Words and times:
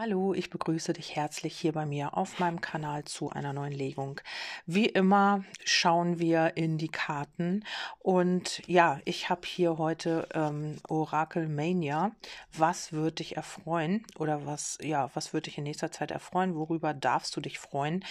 Hallo, 0.00 0.32
ich 0.32 0.48
begrüße 0.48 0.92
dich 0.92 1.16
herzlich 1.16 1.58
hier 1.58 1.72
bei 1.72 1.84
mir 1.84 2.16
auf 2.16 2.38
meinem 2.38 2.60
Kanal 2.60 3.02
zu 3.02 3.30
einer 3.30 3.52
neuen 3.52 3.72
Legung. 3.72 4.20
Wie 4.64 4.86
immer 4.86 5.42
schauen 5.64 6.20
wir 6.20 6.56
in 6.56 6.78
die 6.78 6.86
Karten 6.86 7.64
und 7.98 8.62
ja, 8.68 9.00
ich 9.06 9.28
habe 9.28 9.40
hier 9.44 9.76
heute 9.76 10.28
ähm, 10.34 10.76
Oracle 10.88 11.48
Mania. 11.48 12.12
Was 12.56 12.92
wird 12.92 13.18
dich 13.18 13.36
erfreuen 13.36 14.06
oder 14.16 14.46
was, 14.46 14.78
ja, 14.80 15.10
was 15.14 15.32
wird 15.32 15.46
dich 15.46 15.58
in 15.58 15.64
nächster 15.64 15.90
Zeit 15.90 16.12
erfreuen? 16.12 16.54
Worüber 16.54 16.94
darfst 16.94 17.36
du 17.36 17.40
dich 17.40 17.58
freuen? 17.58 18.04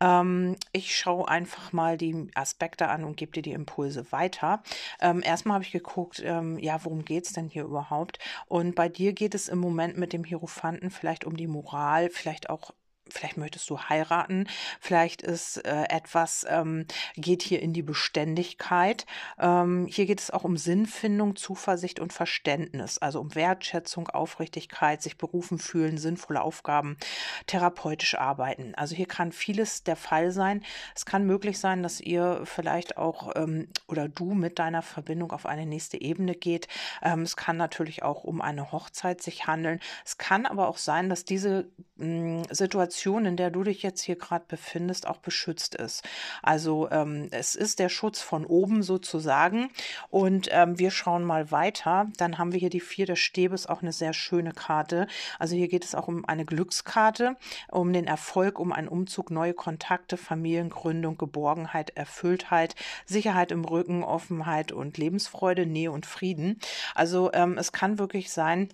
Ähm, 0.00 0.56
ich 0.72 0.96
schaue 0.96 1.28
einfach 1.28 1.74
mal 1.74 1.98
die 1.98 2.30
Aspekte 2.34 2.88
an 2.88 3.04
und 3.04 3.18
gebe 3.18 3.32
dir 3.32 3.42
die 3.42 3.52
Impulse 3.52 4.10
weiter. 4.12 4.62
Ähm, 4.98 5.22
erstmal 5.22 5.56
habe 5.56 5.64
ich 5.64 5.72
geguckt, 5.72 6.22
ähm, 6.24 6.58
ja, 6.58 6.82
worum 6.84 7.04
geht 7.04 7.26
es 7.26 7.34
denn 7.34 7.50
hier 7.50 7.64
überhaupt? 7.64 8.18
Und 8.46 8.74
bei 8.74 8.88
dir 8.88 9.12
geht 9.12 9.34
es 9.34 9.50
im 9.50 9.58
Moment 9.58 9.98
mit 9.98 10.14
dem 10.14 10.24
Hierophanten 10.24 10.90
vielleicht 10.90 11.26
um 11.26 11.33
um 11.34 11.36
die 11.36 11.48
Moral, 11.48 12.10
vielleicht 12.10 12.48
auch 12.48 12.72
vielleicht 13.08 13.36
möchtest 13.36 13.68
du 13.70 13.78
heiraten, 13.78 14.46
vielleicht 14.80 15.22
ist 15.22 15.58
äh, 15.64 15.84
etwas, 15.88 16.46
ähm, 16.48 16.86
geht 17.16 17.42
hier 17.42 17.60
in 17.60 17.72
die 17.72 17.82
Beständigkeit. 17.82 19.06
Ähm, 19.38 19.86
hier 19.86 20.06
geht 20.06 20.20
es 20.20 20.30
auch 20.30 20.44
um 20.44 20.56
Sinnfindung, 20.56 21.36
Zuversicht 21.36 22.00
und 22.00 22.12
Verständnis, 22.12 22.98
also 22.98 23.20
um 23.20 23.34
Wertschätzung, 23.34 24.08
Aufrichtigkeit, 24.08 25.02
sich 25.02 25.18
berufen 25.18 25.58
fühlen, 25.58 25.98
sinnvolle 25.98 26.42
Aufgaben, 26.42 26.96
therapeutisch 27.46 28.14
arbeiten. 28.16 28.74
Also 28.74 28.94
hier 28.94 29.06
kann 29.06 29.32
vieles 29.32 29.84
der 29.84 29.96
Fall 29.96 30.30
sein. 30.30 30.64
Es 30.94 31.04
kann 31.04 31.26
möglich 31.26 31.58
sein, 31.58 31.82
dass 31.82 32.00
ihr 32.00 32.42
vielleicht 32.44 32.96
auch 32.96 33.32
ähm, 33.36 33.68
oder 33.86 34.08
du 34.08 34.34
mit 34.34 34.58
deiner 34.58 34.82
Verbindung 34.82 35.32
auf 35.32 35.46
eine 35.46 35.66
nächste 35.66 36.00
Ebene 36.00 36.34
geht. 36.34 36.68
Ähm, 37.02 37.22
es 37.22 37.36
kann 37.36 37.56
natürlich 37.56 38.02
auch 38.02 38.24
um 38.24 38.40
eine 38.40 38.72
Hochzeit 38.72 39.22
sich 39.22 39.46
handeln. 39.46 39.80
Es 40.04 40.16
kann 40.16 40.46
aber 40.46 40.68
auch 40.68 40.78
sein, 40.78 41.08
dass 41.08 41.24
diese 41.24 41.70
mh, 41.96 42.04
hm, 42.06 42.44
Situation 42.50 42.93
Situation, 42.94 43.26
in 43.26 43.36
der 43.36 43.50
du 43.50 43.64
dich 43.64 43.82
jetzt 43.82 44.02
hier 44.02 44.16
gerade 44.16 44.44
befindest, 44.46 45.06
auch 45.06 45.18
beschützt 45.18 45.74
ist. 45.74 46.04
Also 46.42 46.88
ähm, 46.90 47.28
es 47.32 47.56
ist 47.56 47.80
der 47.80 47.88
Schutz 47.88 48.20
von 48.20 48.46
oben 48.46 48.82
sozusagen. 48.82 49.70
Und 50.10 50.48
ähm, 50.52 50.78
wir 50.78 50.90
schauen 50.90 51.24
mal 51.24 51.50
weiter. 51.50 52.06
Dann 52.18 52.38
haben 52.38 52.52
wir 52.52 52.60
hier 52.60 52.70
die 52.70 52.80
vier 52.80 53.06
des 53.06 53.18
Stäbes, 53.18 53.66
auch 53.66 53.82
eine 53.82 53.92
sehr 53.92 54.12
schöne 54.12 54.52
Karte. 54.52 55.08
Also 55.38 55.56
hier 55.56 55.68
geht 55.68 55.84
es 55.84 55.94
auch 55.94 56.06
um 56.06 56.24
eine 56.24 56.44
Glückskarte, 56.44 57.36
um 57.68 57.92
den 57.92 58.06
Erfolg, 58.06 58.60
um 58.60 58.72
einen 58.72 58.88
Umzug, 58.88 59.30
neue 59.30 59.54
Kontakte, 59.54 60.16
Familiengründung, 60.16 61.18
Geborgenheit, 61.18 61.90
Erfülltheit, 61.96 62.76
Sicherheit 63.06 63.50
im 63.50 63.64
Rücken, 63.64 64.04
Offenheit 64.04 64.70
und 64.70 64.98
Lebensfreude, 64.98 65.66
Nähe 65.66 65.90
und 65.90 66.06
Frieden. 66.06 66.60
Also 66.94 67.32
ähm, 67.32 67.58
es 67.58 67.72
kann 67.72 67.98
wirklich 67.98 68.32
sein, 68.32 68.68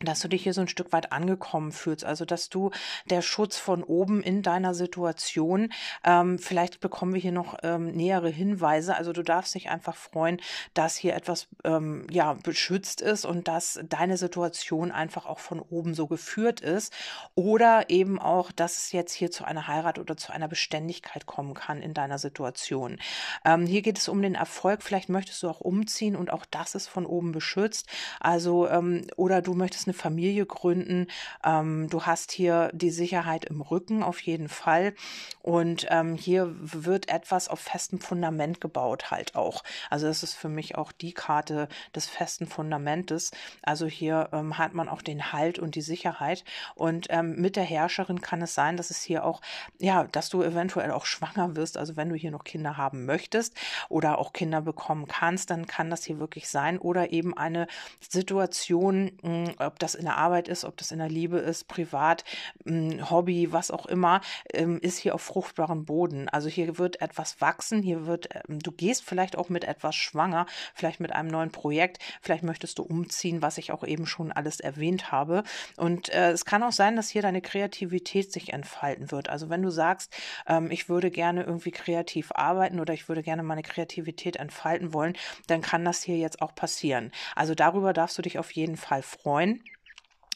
dass 0.00 0.20
du 0.20 0.28
dich 0.28 0.42
hier 0.42 0.54
so 0.54 0.60
ein 0.60 0.68
Stück 0.68 0.92
weit 0.92 1.12
angekommen 1.12 1.72
fühlst, 1.72 2.04
also 2.04 2.24
dass 2.24 2.48
du 2.48 2.70
der 3.10 3.22
Schutz 3.22 3.58
von 3.58 3.82
oben 3.82 4.22
in 4.22 4.42
deiner 4.42 4.74
Situation, 4.74 5.72
ähm, 6.04 6.38
vielleicht 6.38 6.80
bekommen 6.80 7.14
wir 7.14 7.20
hier 7.20 7.32
noch 7.32 7.56
ähm, 7.62 7.92
nähere 7.92 8.28
Hinweise, 8.30 8.96
also 8.96 9.12
du 9.12 9.22
darfst 9.22 9.54
dich 9.54 9.70
einfach 9.70 9.96
freuen, 9.96 10.40
dass 10.74 10.96
hier 10.96 11.14
etwas 11.14 11.48
ähm, 11.64 12.06
ja 12.10 12.34
beschützt 12.34 13.00
ist 13.00 13.24
und 13.24 13.48
dass 13.48 13.80
deine 13.88 14.16
Situation 14.16 14.92
einfach 14.92 15.26
auch 15.26 15.38
von 15.40 15.60
oben 15.60 15.94
so 15.94 16.06
geführt 16.06 16.60
ist. 16.60 16.92
Oder 17.34 17.90
eben 17.90 18.18
auch, 18.18 18.52
dass 18.52 18.78
es 18.78 18.92
jetzt 18.92 19.12
hier 19.12 19.30
zu 19.30 19.44
einer 19.44 19.66
Heirat 19.66 19.98
oder 19.98 20.16
zu 20.16 20.32
einer 20.32 20.48
Beständigkeit 20.48 21.26
kommen 21.26 21.54
kann 21.54 21.82
in 21.82 21.94
deiner 21.94 22.18
Situation. 22.18 22.98
Ähm, 23.44 23.66
hier 23.66 23.82
geht 23.82 23.98
es 23.98 24.08
um 24.08 24.22
den 24.22 24.34
Erfolg, 24.34 24.82
vielleicht 24.82 25.08
möchtest 25.08 25.42
du 25.42 25.48
auch 25.48 25.60
umziehen 25.60 26.14
und 26.16 26.30
auch 26.32 26.46
das 26.46 26.74
ist 26.74 26.86
von 26.86 27.06
oben 27.06 27.32
beschützt, 27.32 27.88
also 28.20 28.68
ähm, 28.68 29.06
oder 29.16 29.42
du 29.42 29.54
möchtest 29.54 29.87
eine 29.88 29.94
Familie 29.94 30.46
gründen. 30.46 31.06
Ähm, 31.44 31.88
du 31.88 32.04
hast 32.04 32.30
hier 32.32 32.70
die 32.72 32.90
Sicherheit 32.90 33.44
im 33.46 33.60
Rücken 33.60 34.02
auf 34.02 34.20
jeden 34.20 34.48
Fall. 34.48 34.94
Und 35.42 35.86
ähm, 35.90 36.14
hier 36.14 36.54
wird 36.58 37.08
etwas 37.08 37.48
auf 37.48 37.60
festem 37.60 38.00
Fundament 38.00 38.60
gebaut 38.60 39.10
halt 39.10 39.34
auch. 39.34 39.64
Also 39.90 40.06
das 40.06 40.22
ist 40.22 40.34
für 40.34 40.48
mich 40.48 40.76
auch 40.76 40.92
die 40.92 41.12
Karte 41.12 41.68
des 41.94 42.06
festen 42.06 42.46
Fundamentes. 42.46 43.30
Also 43.62 43.86
hier 43.86 44.28
ähm, 44.32 44.58
hat 44.58 44.74
man 44.74 44.88
auch 44.88 45.02
den 45.02 45.32
Halt 45.32 45.58
und 45.58 45.74
die 45.74 45.82
Sicherheit. 45.82 46.44
Und 46.74 47.06
ähm, 47.10 47.36
mit 47.36 47.56
der 47.56 47.64
Herrscherin 47.64 48.20
kann 48.20 48.42
es 48.42 48.54
sein, 48.54 48.76
dass 48.76 48.90
es 48.90 49.02
hier 49.02 49.24
auch, 49.24 49.40
ja, 49.78 50.04
dass 50.04 50.28
du 50.28 50.42
eventuell 50.42 50.90
auch 50.90 51.06
schwanger 51.06 51.56
wirst. 51.56 51.76
Also 51.76 51.96
wenn 51.96 52.10
du 52.10 52.14
hier 52.14 52.30
noch 52.30 52.44
Kinder 52.44 52.76
haben 52.76 53.06
möchtest 53.06 53.54
oder 53.88 54.18
auch 54.18 54.32
Kinder 54.32 54.60
bekommen 54.60 55.06
kannst, 55.06 55.50
dann 55.50 55.66
kann 55.66 55.90
das 55.90 56.04
hier 56.04 56.18
wirklich 56.18 56.48
sein. 56.48 56.78
Oder 56.78 57.12
eben 57.12 57.36
eine 57.36 57.66
Situation, 58.00 59.12
hm, 59.22 59.54
ob 59.78 59.82
das 59.82 59.94
in 59.94 60.06
der 60.06 60.16
Arbeit 60.16 60.48
ist, 60.48 60.64
ob 60.64 60.76
das 60.76 60.90
in 60.90 60.98
der 60.98 61.08
Liebe 61.08 61.38
ist, 61.38 61.68
privat, 61.68 62.24
hm, 62.66 63.08
Hobby, 63.10 63.52
was 63.52 63.70
auch 63.70 63.86
immer, 63.86 64.20
ähm, 64.52 64.80
ist 64.82 64.98
hier 64.98 65.14
auf 65.14 65.22
fruchtbarem 65.22 65.84
Boden. 65.84 66.28
Also 66.28 66.48
hier 66.48 66.78
wird 66.78 67.00
etwas 67.00 67.40
wachsen, 67.40 67.80
hier 67.80 68.04
wird, 68.04 68.28
ähm, 68.34 68.58
du 68.58 68.72
gehst 68.72 69.04
vielleicht 69.04 69.38
auch 69.38 69.50
mit 69.50 69.62
etwas 69.62 69.94
schwanger, 69.94 70.46
vielleicht 70.74 70.98
mit 70.98 71.12
einem 71.12 71.28
neuen 71.28 71.52
Projekt, 71.52 72.00
vielleicht 72.20 72.42
möchtest 72.42 72.80
du 72.80 72.82
umziehen, 72.82 73.40
was 73.40 73.56
ich 73.56 73.70
auch 73.70 73.84
eben 73.84 74.04
schon 74.06 74.32
alles 74.32 74.58
erwähnt 74.58 75.12
habe. 75.12 75.44
Und 75.76 76.08
äh, 76.08 76.32
es 76.32 76.44
kann 76.44 76.64
auch 76.64 76.72
sein, 76.72 76.96
dass 76.96 77.08
hier 77.08 77.22
deine 77.22 77.40
Kreativität 77.40 78.32
sich 78.32 78.52
entfalten 78.52 79.12
wird. 79.12 79.28
Also 79.28 79.48
wenn 79.48 79.62
du 79.62 79.70
sagst, 79.70 80.12
ähm, 80.48 80.72
ich 80.72 80.88
würde 80.88 81.12
gerne 81.12 81.44
irgendwie 81.44 81.70
kreativ 81.70 82.32
arbeiten 82.32 82.80
oder 82.80 82.94
ich 82.94 83.08
würde 83.08 83.22
gerne 83.22 83.44
meine 83.44 83.62
Kreativität 83.62 84.34
entfalten 84.38 84.92
wollen, 84.92 85.16
dann 85.46 85.60
kann 85.60 85.84
das 85.84 86.02
hier 86.02 86.18
jetzt 86.18 86.42
auch 86.42 86.56
passieren. 86.56 87.12
Also 87.36 87.54
darüber 87.54 87.92
darfst 87.92 88.18
du 88.18 88.22
dich 88.22 88.40
auf 88.40 88.50
jeden 88.50 88.76
Fall 88.76 89.02
freuen. 89.02 89.62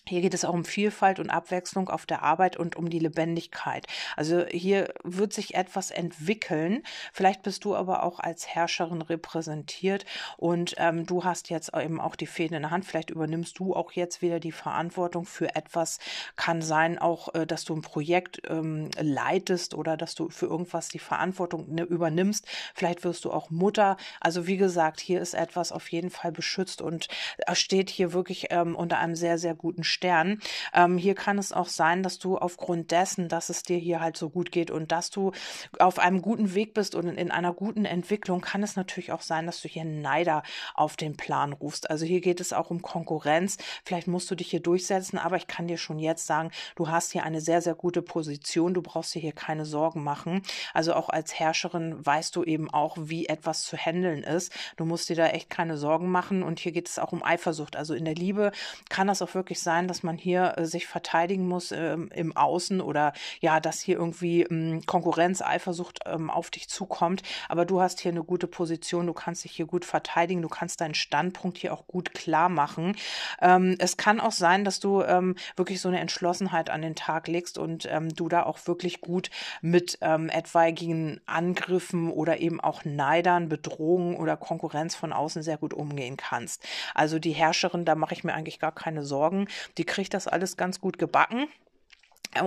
Hier 0.08 0.20
geht 0.20 0.34
es 0.34 0.44
auch 0.44 0.52
um 0.52 0.64
Vielfalt 0.64 1.20
und 1.20 1.30
Abwechslung 1.30 1.88
auf 1.88 2.06
der 2.06 2.24
Arbeit 2.24 2.56
und 2.56 2.74
um 2.74 2.90
die 2.90 2.98
Lebendigkeit. 2.98 3.86
Also 4.16 4.44
hier 4.46 4.92
wird 5.04 5.32
sich 5.32 5.54
etwas 5.54 5.92
entwickeln. 5.92 6.82
Vielleicht 7.12 7.44
bist 7.44 7.64
du 7.64 7.76
aber 7.76 8.02
auch 8.02 8.18
als 8.18 8.48
Herrscherin 8.48 9.00
repräsentiert 9.00 10.04
und 10.38 10.74
ähm, 10.78 11.06
du 11.06 11.22
hast 11.22 11.50
jetzt 11.50 11.72
eben 11.76 12.00
auch 12.00 12.16
die 12.16 12.26
Fäden 12.26 12.56
in 12.56 12.62
der 12.62 12.72
Hand. 12.72 12.84
Vielleicht 12.84 13.10
übernimmst 13.10 13.60
du 13.60 13.76
auch 13.76 13.92
jetzt 13.92 14.22
wieder 14.22 14.40
die 14.40 14.50
Verantwortung 14.50 15.24
für 15.24 15.54
etwas. 15.54 16.00
Kann 16.34 16.62
sein 16.62 16.98
auch, 16.98 17.32
äh, 17.34 17.46
dass 17.46 17.64
du 17.64 17.76
ein 17.76 17.82
Projekt 17.82 18.42
ähm, 18.50 18.90
leitest 18.98 19.72
oder 19.72 19.96
dass 19.96 20.16
du 20.16 20.30
für 20.30 20.46
irgendwas 20.46 20.88
die 20.88 20.98
Verantwortung 20.98 21.72
ne, 21.72 21.84
übernimmst. 21.84 22.44
Vielleicht 22.74 23.04
wirst 23.04 23.24
du 23.24 23.30
auch 23.30 23.50
Mutter. 23.50 23.96
Also 24.20 24.48
wie 24.48 24.56
gesagt, 24.56 24.98
hier 24.98 25.20
ist 25.20 25.34
etwas 25.34 25.70
auf 25.70 25.92
jeden 25.92 26.10
Fall 26.10 26.32
beschützt 26.32 26.82
und 26.82 27.06
äh, 27.46 27.54
steht 27.54 27.88
hier 27.88 28.12
wirklich 28.12 28.48
ähm, 28.50 28.74
unter 28.74 28.98
einem 28.98 29.14
sehr, 29.14 29.38
sehr 29.38 29.54
guten 29.54 29.84
Stern. 29.92 30.40
Ähm, 30.74 30.98
hier 30.98 31.14
kann 31.14 31.38
es 31.38 31.52
auch 31.52 31.68
sein, 31.68 32.02
dass 32.02 32.18
du 32.18 32.38
aufgrund 32.38 32.90
dessen, 32.90 33.28
dass 33.28 33.48
es 33.48 33.62
dir 33.62 33.78
hier 33.78 34.00
halt 34.00 34.16
so 34.16 34.30
gut 34.30 34.50
geht 34.50 34.70
und 34.70 34.90
dass 34.90 35.10
du 35.10 35.32
auf 35.78 35.98
einem 35.98 36.22
guten 36.22 36.54
Weg 36.54 36.74
bist 36.74 36.94
und 36.94 37.08
in 37.08 37.30
einer 37.30 37.52
guten 37.52 37.84
Entwicklung, 37.84 38.40
kann 38.40 38.62
es 38.62 38.76
natürlich 38.76 39.12
auch 39.12 39.22
sein, 39.22 39.46
dass 39.46 39.60
du 39.60 39.68
hier 39.68 39.84
Neider 39.84 40.42
auf 40.74 40.96
den 40.96 41.16
Plan 41.16 41.52
rufst. 41.52 41.90
Also 41.90 42.04
hier 42.04 42.20
geht 42.20 42.40
es 42.40 42.52
auch 42.52 42.70
um 42.70 42.82
Konkurrenz. 42.82 43.58
Vielleicht 43.84 44.08
musst 44.08 44.30
du 44.30 44.34
dich 44.34 44.50
hier 44.50 44.60
durchsetzen, 44.60 45.18
aber 45.18 45.36
ich 45.36 45.46
kann 45.46 45.68
dir 45.68 45.78
schon 45.78 45.98
jetzt 45.98 46.26
sagen, 46.26 46.50
du 46.76 46.88
hast 46.88 47.12
hier 47.12 47.24
eine 47.24 47.40
sehr, 47.40 47.60
sehr 47.60 47.74
gute 47.74 48.02
Position. 48.02 48.74
Du 48.74 48.82
brauchst 48.82 49.14
dir 49.14 49.20
hier 49.20 49.32
keine 49.32 49.64
Sorgen 49.64 50.02
machen. 50.02 50.42
Also 50.72 50.94
auch 50.94 51.08
als 51.08 51.38
Herrscherin 51.38 52.04
weißt 52.04 52.34
du 52.36 52.44
eben 52.44 52.70
auch, 52.70 52.96
wie 52.98 53.26
etwas 53.26 53.62
zu 53.62 53.76
handeln 53.76 54.22
ist. 54.22 54.52
Du 54.76 54.84
musst 54.84 55.08
dir 55.08 55.16
da 55.16 55.26
echt 55.26 55.50
keine 55.50 55.76
Sorgen 55.76 56.10
machen. 56.10 56.42
Und 56.42 56.60
hier 56.60 56.72
geht 56.72 56.88
es 56.88 56.98
auch 56.98 57.12
um 57.12 57.22
Eifersucht. 57.22 57.76
Also 57.76 57.94
in 57.94 58.04
der 58.04 58.14
Liebe 58.14 58.52
kann 58.88 59.06
das 59.06 59.22
auch 59.22 59.34
wirklich 59.34 59.60
sein, 59.60 59.81
sein, 59.82 59.88
dass 59.88 60.02
man 60.02 60.16
hier 60.16 60.54
äh, 60.56 60.64
sich 60.64 60.86
verteidigen 60.86 61.46
muss 61.48 61.72
ähm, 61.72 62.10
im 62.14 62.36
Außen 62.36 62.80
oder 62.80 63.12
ja, 63.40 63.60
dass 63.60 63.80
hier 63.80 63.96
irgendwie 63.96 64.42
ähm, 64.42 64.82
Konkurrenz, 64.86 65.42
Eifersucht 65.42 66.00
ähm, 66.06 66.30
auf 66.30 66.50
dich 66.50 66.68
zukommt. 66.68 67.22
Aber 67.48 67.64
du 67.64 67.80
hast 67.80 68.00
hier 68.00 68.12
eine 68.12 68.22
gute 68.22 68.46
Position, 68.46 69.06
du 69.06 69.12
kannst 69.12 69.44
dich 69.44 69.52
hier 69.52 69.66
gut 69.66 69.84
verteidigen, 69.84 70.42
du 70.42 70.48
kannst 70.48 70.80
deinen 70.80 70.94
Standpunkt 70.94 71.58
hier 71.58 71.72
auch 71.72 71.86
gut 71.86 72.14
klar 72.14 72.48
machen. 72.48 72.96
Ähm, 73.40 73.76
es 73.78 73.96
kann 73.96 74.20
auch 74.20 74.32
sein, 74.32 74.64
dass 74.64 74.78
du 74.80 75.02
ähm, 75.02 75.34
wirklich 75.56 75.80
so 75.80 75.88
eine 75.88 76.00
Entschlossenheit 76.00 76.70
an 76.70 76.82
den 76.82 76.94
Tag 76.94 77.28
legst 77.28 77.58
und 77.58 77.88
ähm, 77.90 78.14
du 78.14 78.28
da 78.28 78.44
auch 78.44 78.66
wirklich 78.66 79.00
gut 79.00 79.30
mit 79.60 79.98
etwaigen 80.02 81.20
Angriffen 81.26 82.10
oder 82.10 82.40
eben 82.40 82.60
auch 82.60 82.84
Neidern, 82.84 83.48
Bedrohungen 83.48 84.16
oder 84.16 84.36
Konkurrenz 84.36 84.94
von 84.94 85.12
außen 85.12 85.42
sehr 85.42 85.56
gut 85.56 85.74
umgehen 85.74 86.16
kannst. 86.16 86.62
Also 86.94 87.18
die 87.18 87.32
Herrscherin, 87.32 87.84
da 87.84 87.94
mache 87.94 88.14
ich 88.14 88.24
mir 88.24 88.34
eigentlich 88.34 88.58
gar 88.58 88.72
keine 88.72 89.02
Sorgen. 89.02 89.48
Die 89.78 89.84
kriegt 89.84 90.14
das 90.14 90.28
alles 90.28 90.56
ganz 90.56 90.80
gut 90.80 90.98
gebacken. 90.98 91.48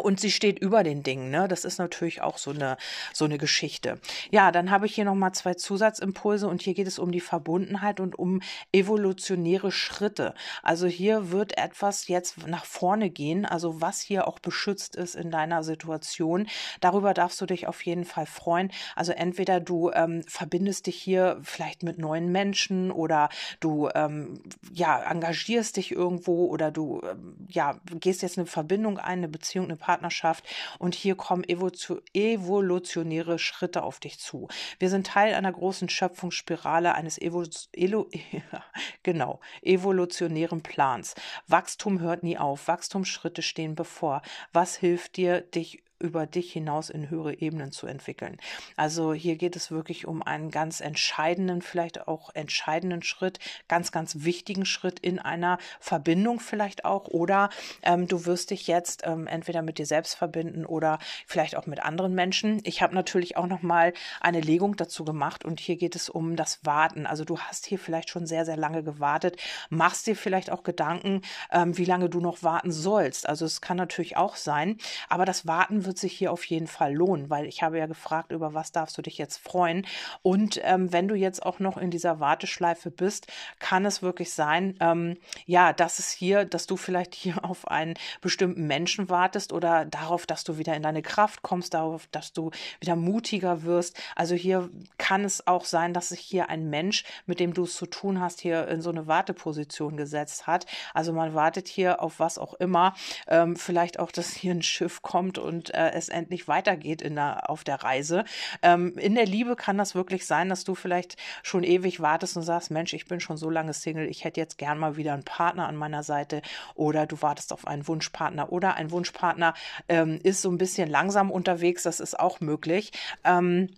Und 0.01 0.19
sie 0.19 0.31
steht 0.31 0.59
über 0.59 0.83
den 0.83 1.03
Dingen, 1.03 1.29
ne? 1.29 1.47
Das 1.47 1.65
ist 1.65 1.77
natürlich 1.77 2.21
auch 2.21 2.37
so 2.37 2.51
eine 2.51 2.77
so 3.13 3.25
eine 3.25 3.37
Geschichte. 3.37 3.99
Ja, 4.31 4.51
dann 4.51 4.71
habe 4.71 4.85
ich 4.85 4.95
hier 4.95 5.05
noch 5.05 5.15
mal 5.15 5.33
zwei 5.33 5.53
Zusatzimpulse 5.53 6.47
und 6.47 6.61
hier 6.61 6.73
geht 6.73 6.87
es 6.87 6.99
um 6.99 7.11
die 7.11 7.19
Verbundenheit 7.19 7.99
und 7.99 8.17
um 8.17 8.41
evolutionäre 8.71 9.71
Schritte. 9.71 10.33
Also 10.63 10.87
hier 10.87 11.31
wird 11.31 11.57
etwas 11.57 12.07
jetzt 12.07 12.47
nach 12.47 12.65
vorne 12.65 13.09
gehen, 13.09 13.45
also 13.45 13.81
was 13.81 14.01
hier 14.01 14.27
auch 14.27 14.39
beschützt 14.39 14.95
ist 14.95 15.15
in 15.15 15.31
deiner 15.31 15.63
Situation. 15.63 16.47
Darüber 16.81 17.13
darfst 17.13 17.39
du 17.41 17.45
dich 17.45 17.67
auf 17.67 17.85
jeden 17.85 18.05
Fall 18.05 18.25
freuen. 18.25 18.71
Also 18.95 19.11
entweder 19.11 19.59
du 19.59 19.91
ähm, 19.91 20.23
verbindest 20.27 20.87
dich 20.87 20.95
hier 20.95 21.39
vielleicht 21.43 21.83
mit 21.83 21.97
neuen 21.97 22.31
Menschen 22.31 22.91
oder 22.91 23.29
du 23.59 23.89
ähm, 23.93 24.41
ja 24.71 25.01
engagierst 25.03 25.77
dich 25.77 25.91
irgendwo 25.91 26.47
oder 26.47 26.71
du 26.71 27.01
ähm, 27.03 27.47
ja 27.49 27.79
gehst 27.99 28.21
jetzt 28.21 28.37
eine 28.37 28.47
Verbindung 28.47 28.97
ein, 28.97 29.19
eine 29.19 29.27
Beziehung, 29.27 29.65
eine 29.65 29.74
Partnerschaft 29.77 30.45
und 30.79 30.95
hier 30.95 31.15
kommen 31.15 31.43
evolutionäre 31.43 33.39
Schritte 33.39 33.83
auf 33.83 33.99
dich 33.99 34.19
zu. 34.19 34.47
Wir 34.79 34.89
sind 34.89 35.07
Teil 35.07 35.33
einer 35.33 35.51
großen 35.51 35.89
Schöpfungsspirale 35.89 36.93
eines 36.93 37.17
Evo 37.21 37.43
Elo 37.73 38.09
genau, 39.03 39.39
evolutionären 39.61 40.61
Plans. 40.61 41.15
Wachstum 41.47 41.99
hört 41.99 42.23
nie 42.23 42.37
auf, 42.37 42.67
Wachstumsschritte 42.67 43.41
stehen 43.41 43.75
bevor. 43.75 44.21
Was 44.51 44.75
hilft 44.75 45.17
dir, 45.17 45.41
dich 45.41 45.84
über 46.05 46.27
dich 46.27 46.53
hinaus 46.53 46.89
in 46.89 47.09
höhere 47.09 47.39
Ebenen 47.39 47.71
zu 47.71 47.87
entwickeln. 47.87 48.37
Also 48.77 49.13
hier 49.13 49.35
geht 49.37 49.55
es 49.55 49.71
wirklich 49.71 50.05
um 50.05 50.21
einen 50.21 50.51
ganz 50.51 50.79
entscheidenden, 50.79 51.63
vielleicht 51.63 52.07
auch 52.07 52.33
entscheidenden 52.35 53.01
Schritt, 53.01 53.39
ganz, 53.67 53.91
ganz 53.91 54.23
wichtigen 54.23 54.65
Schritt 54.65 54.99
in 54.99 55.17
einer 55.17 55.57
Verbindung 55.79 56.39
vielleicht 56.39 56.85
auch. 56.85 57.07
Oder 57.07 57.49
ähm, 57.81 58.07
du 58.07 58.25
wirst 58.25 58.51
dich 58.51 58.67
jetzt 58.67 59.01
ähm, 59.05 59.25
entweder 59.25 59.63
mit 59.63 59.79
dir 59.79 59.87
selbst 59.87 60.13
verbinden 60.13 60.65
oder 60.65 60.99
vielleicht 61.25 61.55
auch 61.55 61.65
mit 61.65 61.81
anderen 61.81 62.13
Menschen. 62.13 62.61
Ich 62.63 62.83
habe 62.83 62.93
natürlich 62.93 63.35
auch 63.35 63.47
noch 63.47 63.63
mal 63.63 63.93
eine 64.21 64.41
Legung 64.41 64.75
dazu 64.75 65.03
gemacht 65.03 65.43
und 65.43 65.59
hier 65.59 65.75
geht 65.75 65.95
es 65.95 66.09
um 66.09 66.35
das 66.35 66.63
Warten. 66.63 67.07
Also 67.07 67.25
du 67.25 67.39
hast 67.39 67.65
hier 67.65 67.79
vielleicht 67.79 68.09
schon 68.09 68.27
sehr, 68.27 68.45
sehr 68.45 68.57
lange 68.57 68.83
gewartet, 68.83 69.37
machst 69.69 70.05
dir 70.05 70.15
vielleicht 70.15 70.51
auch 70.51 70.61
Gedanken, 70.61 71.21
ähm, 71.51 71.77
wie 71.77 71.85
lange 71.85 72.09
du 72.09 72.19
noch 72.19 72.43
warten 72.43 72.71
sollst. 72.71 73.27
Also 73.27 73.45
es 73.45 73.59
kann 73.61 73.77
natürlich 73.77 74.17
auch 74.17 74.35
sein, 74.35 74.77
aber 75.09 75.25
das 75.25 75.47
Warten 75.47 75.85
wird 75.85 75.94
sich 75.97 76.13
hier 76.13 76.31
auf 76.31 76.43
jeden 76.45 76.67
Fall 76.67 76.93
lohnen, 76.93 77.29
weil 77.29 77.45
ich 77.45 77.63
habe 77.63 77.77
ja 77.77 77.85
gefragt, 77.85 78.31
über 78.31 78.53
was 78.53 78.71
darfst 78.71 78.97
du 78.97 79.01
dich 79.01 79.17
jetzt 79.17 79.37
freuen. 79.37 79.85
Und 80.21 80.59
ähm, 80.63 80.91
wenn 80.91 81.07
du 81.07 81.15
jetzt 81.15 81.45
auch 81.45 81.59
noch 81.59 81.77
in 81.77 81.91
dieser 81.91 82.19
Warteschleife 82.19 82.91
bist, 82.91 83.27
kann 83.59 83.85
es 83.85 84.01
wirklich 84.01 84.33
sein, 84.33 84.77
ähm, 84.79 85.17
ja, 85.45 85.73
dass 85.73 85.99
es 85.99 86.11
hier, 86.11 86.45
dass 86.45 86.67
du 86.67 86.77
vielleicht 86.77 87.15
hier 87.15 87.43
auf 87.43 87.67
einen 87.67 87.95
bestimmten 88.21 88.67
Menschen 88.67 89.09
wartest 89.09 89.53
oder 89.53 89.85
darauf, 89.85 90.25
dass 90.25 90.43
du 90.43 90.57
wieder 90.57 90.75
in 90.75 90.83
deine 90.83 91.01
Kraft 91.01 91.41
kommst, 91.41 91.73
darauf, 91.73 92.07
dass 92.11 92.33
du 92.33 92.51
wieder 92.79 92.95
mutiger 92.95 93.63
wirst. 93.63 93.97
Also 94.15 94.35
hier 94.35 94.69
kann 94.97 95.23
es 95.23 95.47
auch 95.47 95.65
sein, 95.65 95.93
dass 95.93 96.09
sich 96.09 96.19
hier 96.19 96.49
ein 96.49 96.69
Mensch, 96.69 97.03
mit 97.25 97.39
dem 97.39 97.53
du 97.53 97.63
es 97.63 97.75
zu 97.75 97.85
tun 97.85 98.19
hast, 98.19 98.41
hier 98.41 98.67
in 98.67 98.81
so 98.81 98.89
eine 98.89 99.07
Warteposition 99.07 99.97
gesetzt 99.97 100.47
hat. 100.47 100.65
Also 100.93 101.13
man 101.13 101.33
wartet 101.33 101.67
hier 101.67 102.01
auf 102.01 102.19
was 102.19 102.37
auch 102.37 102.53
immer. 102.55 102.95
Ähm, 103.27 103.55
vielleicht 103.55 103.99
auch, 103.99 104.11
dass 104.11 104.33
hier 104.33 104.51
ein 104.51 104.61
Schiff 104.61 105.01
kommt 105.01 105.37
und 105.37 105.71
äh, 105.75 105.91
es 105.93 106.09
endlich 106.09 106.47
weitergeht 106.47 107.01
in 107.01 107.15
der, 107.15 107.49
auf 107.49 107.63
der 107.63 107.83
Reise. 107.83 108.25
Ähm, 108.61 108.97
in 108.97 109.15
der 109.15 109.25
Liebe 109.25 109.55
kann 109.55 109.77
das 109.77 109.95
wirklich 109.95 110.25
sein, 110.25 110.49
dass 110.49 110.63
du 110.63 110.75
vielleicht 110.75 111.17
schon 111.43 111.63
ewig 111.63 111.99
wartest 111.99 112.37
und 112.37 112.43
sagst, 112.43 112.71
Mensch, 112.71 112.93
ich 112.93 113.05
bin 113.05 113.19
schon 113.19 113.37
so 113.37 113.49
lange 113.49 113.73
Single, 113.73 114.07
ich 114.07 114.23
hätte 114.23 114.39
jetzt 114.39 114.57
gern 114.57 114.77
mal 114.77 114.97
wieder 114.97 115.13
einen 115.13 115.23
Partner 115.23 115.67
an 115.67 115.75
meiner 115.75 116.03
Seite 116.03 116.41
oder 116.75 117.05
du 117.05 117.21
wartest 117.21 117.53
auf 117.53 117.67
einen 117.67 117.87
Wunschpartner 117.87 118.51
oder 118.51 118.75
ein 118.75 118.91
Wunschpartner 118.91 119.53
ähm, 119.89 120.19
ist 120.23 120.41
so 120.41 120.49
ein 120.49 120.57
bisschen 120.57 120.89
langsam 120.89 121.31
unterwegs, 121.31 121.83
das 121.83 121.99
ist 121.99 122.19
auch 122.19 122.39
möglich. 122.39 122.91
Ähm, 123.23 123.69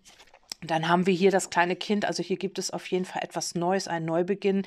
dann 0.61 0.87
haben 0.87 1.05
wir 1.05 1.13
hier 1.13 1.29
das 1.29 1.51
kleine 1.51 1.75
Kind. 1.75 2.05
Also 2.05 2.23
hier 2.23 2.37
gibt 2.37 2.57
es 2.57 2.71
auf 2.71 2.87
jeden 2.87 3.05
Fall 3.05 3.21
etwas 3.23 3.53
Neues, 3.53 3.87
einen 3.87 4.05
Neubeginn. 4.05 4.63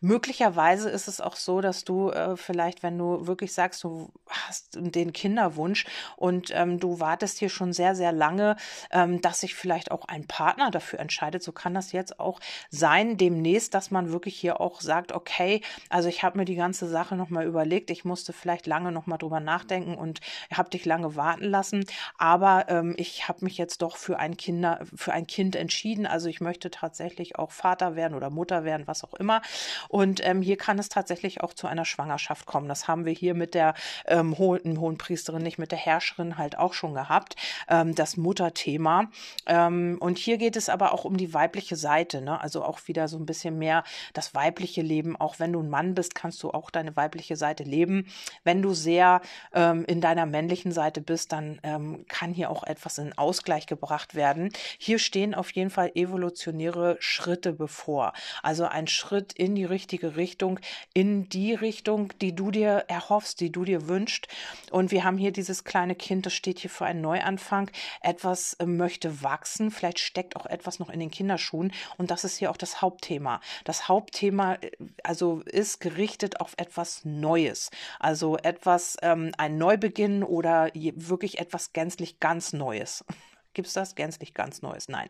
Möglicherweise 0.00 0.88
ist 0.88 1.06
es 1.06 1.20
auch 1.20 1.36
so, 1.36 1.60
dass 1.60 1.84
du 1.84 2.08
äh, 2.10 2.36
vielleicht, 2.36 2.82
wenn 2.82 2.96
du 2.96 3.26
wirklich 3.26 3.52
sagst, 3.52 3.84
du 3.84 4.10
hast 4.26 4.78
den 4.80 5.12
Kinderwunsch 5.12 5.84
und 6.16 6.50
ähm, 6.54 6.80
du 6.80 6.98
wartest 6.98 7.38
hier 7.38 7.50
schon 7.50 7.74
sehr, 7.74 7.94
sehr 7.94 8.10
lange, 8.10 8.56
ähm, 8.90 9.20
dass 9.20 9.40
sich 9.40 9.54
vielleicht 9.54 9.90
auch 9.90 10.06
ein 10.06 10.26
Partner 10.26 10.70
dafür 10.70 10.98
entscheidet. 10.98 11.42
So 11.42 11.52
kann 11.52 11.74
das 11.74 11.92
jetzt 11.92 12.18
auch 12.18 12.40
sein 12.70 13.18
demnächst, 13.18 13.74
dass 13.74 13.90
man 13.90 14.12
wirklich 14.12 14.36
hier 14.36 14.62
auch 14.62 14.80
sagt, 14.80 15.12
okay, 15.12 15.60
also 15.90 16.08
ich 16.08 16.22
habe 16.22 16.38
mir 16.38 16.46
die 16.46 16.54
ganze 16.54 16.88
Sache 16.88 17.16
nochmal 17.16 17.44
überlegt. 17.44 17.90
Ich 17.90 18.06
musste 18.06 18.32
vielleicht 18.32 18.66
lange 18.66 18.92
nochmal 18.92 19.18
drüber 19.18 19.40
nachdenken 19.40 19.94
und 19.94 20.20
habe 20.50 20.70
dich 20.70 20.86
lange 20.86 21.16
warten 21.16 21.44
lassen. 21.44 21.84
Aber 22.16 22.64
ähm, 22.68 22.94
ich 22.96 23.28
habe 23.28 23.44
mich 23.44 23.58
jetzt 23.58 23.82
doch 23.82 23.98
für 23.98 24.18
ein 24.18 24.38
Kinder, 24.38 24.80
für 24.96 25.12
ein 25.12 25.26
Kind 25.34 25.56
entschieden. 25.56 26.06
Also 26.06 26.28
ich 26.28 26.40
möchte 26.40 26.70
tatsächlich 26.70 27.40
auch 27.40 27.50
Vater 27.50 27.96
werden 27.96 28.14
oder 28.14 28.30
Mutter 28.30 28.62
werden, 28.62 28.86
was 28.86 29.02
auch 29.02 29.14
immer. 29.14 29.42
Und 29.88 30.24
ähm, 30.24 30.42
hier 30.42 30.56
kann 30.56 30.78
es 30.78 30.88
tatsächlich 30.88 31.40
auch 31.40 31.54
zu 31.54 31.66
einer 31.66 31.84
Schwangerschaft 31.84 32.46
kommen. 32.46 32.68
Das 32.68 32.86
haben 32.86 33.04
wir 33.04 33.12
hier 33.12 33.34
mit 33.34 33.54
der 33.54 33.74
ähm, 34.06 34.38
hohen, 34.38 34.78
hohen 34.78 34.96
Priesterin, 34.96 35.42
nicht 35.42 35.58
mit 35.58 35.72
der 35.72 35.78
Herrscherin 35.78 36.38
halt 36.38 36.56
auch 36.56 36.72
schon 36.72 36.94
gehabt. 36.94 37.34
Ähm, 37.68 37.96
das 37.96 38.16
Mutterthema. 38.16 39.10
Ähm, 39.46 39.96
und 39.98 40.18
hier 40.18 40.38
geht 40.38 40.54
es 40.54 40.68
aber 40.68 40.92
auch 40.92 41.04
um 41.04 41.16
die 41.16 41.34
weibliche 41.34 41.74
Seite. 41.74 42.20
Ne? 42.20 42.40
Also 42.40 42.62
auch 42.64 42.86
wieder 42.86 43.08
so 43.08 43.18
ein 43.18 43.26
bisschen 43.26 43.58
mehr 43.58 43.82
das 44.12 44.36
weibliche 44.36 44.82
Leben. 44.82 45.16
Auch 45.16 45.40
wenn 45.40 45.52
du 45.52 45.58
ein 45.58 45.68
Mann 45.68 45.96
bist, 45.96 46.14
kannst 46.14 46.44
du 46.44 46.52
auch 46.52 46.70
deine 46.70 46.94
weibliche 46.94 47.34
Seite 47.34 47.64
leben. 47.64 48.06
Wenn 48.44 48.62
du 48.62 48.72
sehr 48.72 49.20
ähm, 49.52 49.84
in 49.88 50.00
deiner 50.00 50.26
männlichen 50.26 50.70
Seite 50.70 51.00
bist, 51.00 51.32
dann 51.32 51.58
ähm, 51.64 52.04
kann 52.06 52.32
hier 52.32 52.50
auch 52.50 52.62
etwas 52.62 52.98
in 52.98 53.18
Ausgleich 53.18 53.66
gebracht 53.66 54.14
werden. 54.14 54.52
Hier 54.78 55.00
stehen 55.00 55.23
stehen 55.24 55.34
auf 55.34 55.52
jeden 55.52 55.70
Fall 55.70 55.90
evolutionäre 55.94 56.98
Schritte 57.00 57.54
bevor. 57.54 58.12
Also 58.42 58.64
ein 58.66 58.86
Schritt 58.86 59.32
in 59.32 59.54
die 59.54 59.64
richtige 59.64 60.16
Richtung, 60.16 60.60
in 60.92 61.30
die 61.30 61.54
Richtung, 61.54 62.12
die 62.20 62.34
du 62.34 62.50
dir 62.50 62.84
erhoffst, 62.88 63.40
die 63.40 63.50
du 63.50 63.64
dir 63.64 63.88
wünschst. 63.88 64.28
Und 64.70 64.90
wir 64.90 65.02
haben 65.02 65.16
hier 65.16 65.32
dieses 65.32 65.64
kleine 65.64 65.94
Kind, 65.94 66.26
das 66.26 66.34
steht 66.34 66.58
hier 66.58 66.68
für 66.68 66.84
einen 66.84 67.00
Neuanfang. 67.00 67.70
Etwas 68.02 68.52
äh, 68.54 68.66
möchte 68.66 69.22
wachsen. 69.22 69.70
Vielleicht 69.70 69.98
steckt 69.98 70.36
auch 70.36 70.44
etwas 70.44 70.78
noch 70.78 70.90
in 70.90 71.00
den 71.00 71.10
Kinderschuhen. 71.10 71.72
Und 71.96 72.10
das 72.10 72.24
ist 72.24 72.36
hier 72.36 72.50
auch 72.50 72.58
das 72.58 72.82
Hauptthema. 72.82 73.40
Das 73.64 73.88
Hauptthema 73.88 74.56
äh, 74.56 74.72
also 75.04 75.40
ist 75.46 75.80
gerichtet 75.80 76.40
auf 76.42 76.52
etwas 76.58 77.02
Neues. 77.06 77.70
Also 77.98 78.36
etwas, 78.36 78.98
ähm, 79.00 79.32
ein 79.38 79.56
Neubeginn 79.56 80.22
oder 80.22 80.70
wirklich 80.74 81.38
etwas 81.38 81.72
gänzlich 81.72 82.20
ganz 82.20 82.52
Neues. 82.52 83.06
Gibt 83.54 83.68
es 83.68 83.74
das? 83.74 83.94
Gänzlich 83.94 84.34
ganz 84.34 84.62
Neues? 84.62 84.88
Nein. 84.88 85.08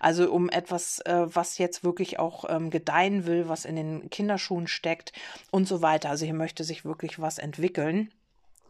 Also 0.00 0.32
um 0.32 0.48
etwas, 0.48 1.00
äh, 1.00 1.26
was 1.26 1.58
jetzt 1.58 1.84
wirklich 1.84 2.18
auch 2.18 2.44
ähm, 2.48 2.70
gedeihen 2.70 3.26
will, 3.26 3.48
was 3.48 3.64
in 3.64 3.76
den 3.76 4.10
Kinderschuhen 4.10 4.66
steckt 4.66 5.12
und 5.50 5.68
so 5.68 5.82
weiter. 5.82 6.10
Also 6.10 6.24
hier 6.24 6.34
möchte 6.34 6.64
sich 6.64 6.84
wirklich 6.84 7.20
was 7.20 7.38
entwickeln 7.38 8.10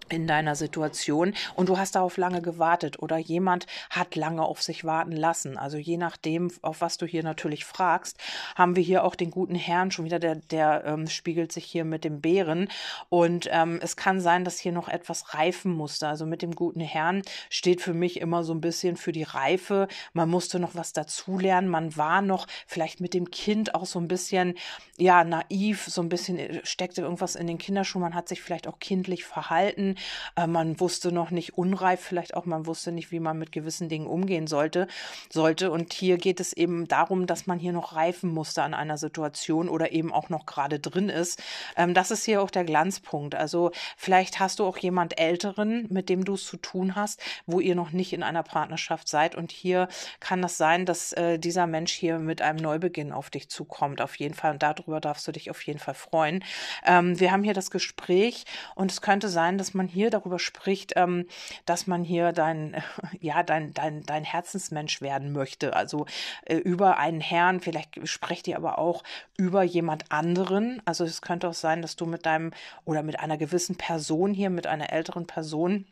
in 0.08 0.26
deiner 0.26 0.54
Situation 0.54 1.34
und 1.54 1.68
du 1.68 1.78
hast 1.78 1.94
darauf 1.94 2.16
lange 2.16 2.42
gewartet 2.42 3.00
oder 3.00 3.16
jemand 3.18 3.66
hat 3.90 4.14
lange 4.14 4.42
auf 4.42 4.62
sich 4.62 4.84
warten 4.84 5.12
lassen. 5.12 5.56
Also 5.56 5.78
je 5.78 5.96
nachdem, 5.96 6.50
auf 6.62 6.80
was 6.80 6.98
du 6.98 7.06
hier 7.06 7.22
natürlich 7.22 7.64
fragst, 7.64 8.18
haben 8.54 8.76
wir 8.76 8.82
hier 8.82 9.04
auch 9.04 9.14
den 9.14 9.30
guten 9.30 9.54
Herrn 9.54 9.90
schon 9.90 10.04
wieder, 10.04 10.18
der, 10.18 10.36
der 10.36 10.84
ähm, 10.84 11.08
spiegelt 11.08 11.52
sich 11.52 11.64
hier 11.64 11.84
mit 11.84 12.04
dem 12.04 12.20
Bären 12.20 12.68
und 13.08 13.48
ähm, 13.50 13.78
es 13.82 13.96
kann 13.96 14.20
sein, 14.20 14.44
dass 14.44 14.58
hier 14.58 14.72
noch 14.72 14.88
etwas 14.88 15.34
reifen 15.34 15.72
musste. 15.72 16.08
Also 16.08 16.26
mit 16.26 16.42
dem 16.42 16.54
guten 16.54 16.80
Herrn 16.80 17.22
steht 17.50 17.80
für 17.80 17.94
mich 17.94 18.20
immer 18.20 18.44
so 18.44 18.52
ein 18.54 18.60
bisschen 18.60 18.96
für 18.96 19.12
die 19.12 19.22
Reife. 19.22 19.88
Man 20.12 20.28
musste 20.28 20.58
noch 20.58 20.74
was 20.74 20.92
dazulernen. 20.92 21.68
Man 21.68 21.96
war 21.96 22.22
noch 22.22 22.46
vielleicht 22.66 23.00
mit 23.00 23.14
dem 23.14 23.30
Kind 23.30 23.74
auch 23.74 23.86
so 23.86 23.98
ein 23.98 24.08
bisschen, 24.08 24.54
ja, 24.98 25.24
naiv, 25.24 25.86
so 25.86 26.02
ein 26.02 26.08
bisschen 26.08 26.38
äh, 26.38 26.60
steckte 26.64 27.02
irgendwas 27.02 27.36
in 27.36 27.46
den 27.46 27.58
Kinderschuhen. 27.58 28.02
Man 28.02 28.14
hat 28.14 28.28
sich 28.28 28.42
vielleicht 28.42 28.68
auch 28.68 28.78
kindlich 28.78 29.24
verhalten 29.24 29.91
äh, 30.36 30.46
man 30.46 30.80
wusste 30.80 31.12
noch 31.12 31.30
nicht 31.30 31.56
unreif, 31.56 32.00
vielleicht 32.00 32.34
auch 32.34 32.46
man 32.46 32.66
wusste 32.66 32.92
nicht, 32.92 33.10
wie 33.10 33.20
man 33.20 33.38
mit 33.38 33.52
gewissen 33.52 33.88
Dingen 33.88 34.06
umgehen 34.06 34.46
sollte, 34.46 34.86
sollte. 35.30 35.70
Und 35.70 35.92
hier 35.92 36.18
geht 36.18 36.40
es 36.40 36.52
eben 36.52 36.88
darum, 36.88 37.26
dass 37.26 37.46
man 37.46 37.58
hier 37.58 37.72
noch 37.72 37.94
reifen 37.94 38.30
musste 38.30 38.62
an 38.62 38.74
einer 38.74 38.98
Situation 38.98 39.68
oder 39.68 39.92
eben 39.92 40.12
auch 40.12 40.28
noch 40.28 40.46
gerade 40.46 40.78
drin 40.78 41.08
ist. 41.08 41.42
Ähm, 41.76 41.94
das 41.94 42.10
ist 42.10 42.24
hier 42.24 42.42
auch 42.42 42.50
der 42.50 42.64
Glanzpunkt. 42.64 43.34
Also 43.34 43.70
vielleicht 43.96 44.40
hast 44.40 44.58
du 44.58 44.64
auch 44.64 44.78
jemand 44.78 45.18
Älteren, 45.18 45.86
mit 45.90 46.08
dem 46.08 46.24
du 46.24 46.34
es 46.34 46.44
zu 46.44 46.56
tun 46.56 46.94
hast, 46.96 47.20
wo 47.46 47.60
ihr 47.60 47.74
noch 47.74 47.92
nicht 47.92 48.12
in 48.12 48.22
einer 48.22 48.42
Partnerschaft 48.42 49.08
seid. 49.08 49.34
Und 49.34 49.52
hier 49.52 49.88
kann 50.20 50.42
das 50.42 50.56
sein, 50.56 50.86
dass 50.86 51.12
äh, 51.12 51.38
dieser 51.38 51.66
Mensch 51.66 51.92
hier 51.92 52.18
mit 52.18 52.42
einem 52.42 52.58
Neubeginn 52.58 53.12
auf 53.12 53.30
dich 53.30 53.48
zukommt. 53.48 54.00
Auf 54.00 54.16
jeden 54.16 54.34
Fall. 54.34 54.52
Und 54.52 54.62
darüber 54.62 55.00
darfst 55.00 55.26
du 55.26 55.32
dich 55.32 55.50
auf 55.50 55.62
jeden 55.62 55.78
Fall 55.78 55.94
freuen. 55.94 56.44
Ähm, 56.84 57.18
wir 57.18 57.32
haben 57.32 57.42
hier 57.42 57.54
das 57.54 57.70
Gespräch 57.70 58.44
und 58.74 58.90
es 58.90 59.00
könnte 59.00 59.28
sein, 59.28 59.58
dass 59.58 59.74
man 59.74 59.81
man 59.82 59.88
hier 59.88 60.10
darüber 60.10 60.38
spricht, 60.38 60.92
ähm, 60.94 61.26
dass 61.66 61.88
man 61.88 62.04
hier 62.04 62.32
dein, 62.32 62.82
ja, 63.20 63.42
dein, 63.42 63.74
dein, 63.74 64.04
dein 64.04 64.22
Herzensmensch 64.22 65.00
werden 65.00 65.32
möchte. 65.32 65.74
Also 65.74 66.06
äh, 66.44 66.56
über 66.56 66.98
einen 66.98 67.20
Herrn, 67.20 67.60
vielleicht 67.60 68.06
sprecht 68.06 68.46
ihr 68.46 68.56
aber 68.56 68.78
auch 68.78 69.02
über 69.36 69.64
jemand 69.64 70.12
anderen. 70.12 70.80
Also 70.84 71.04
es 71.04 71.20
könnte 71.20 71.48
auch 71.48 71.54
sein, 71.54 71.82
dass 71.82 71.96
du 71.96 72.06
mit 72.06 72.26
deinem 72.26 72.52
oder 72.84 73.02
mit 73.02 73.18
einer 73.18 73.36
gewissen 73.36 73.76
Person 73.76 74.34
hier, 74.34 74.50
mit 74.50 74.68
einer 74.68 74.92
älteren 74.92 75.26
Person, 75.26 75.86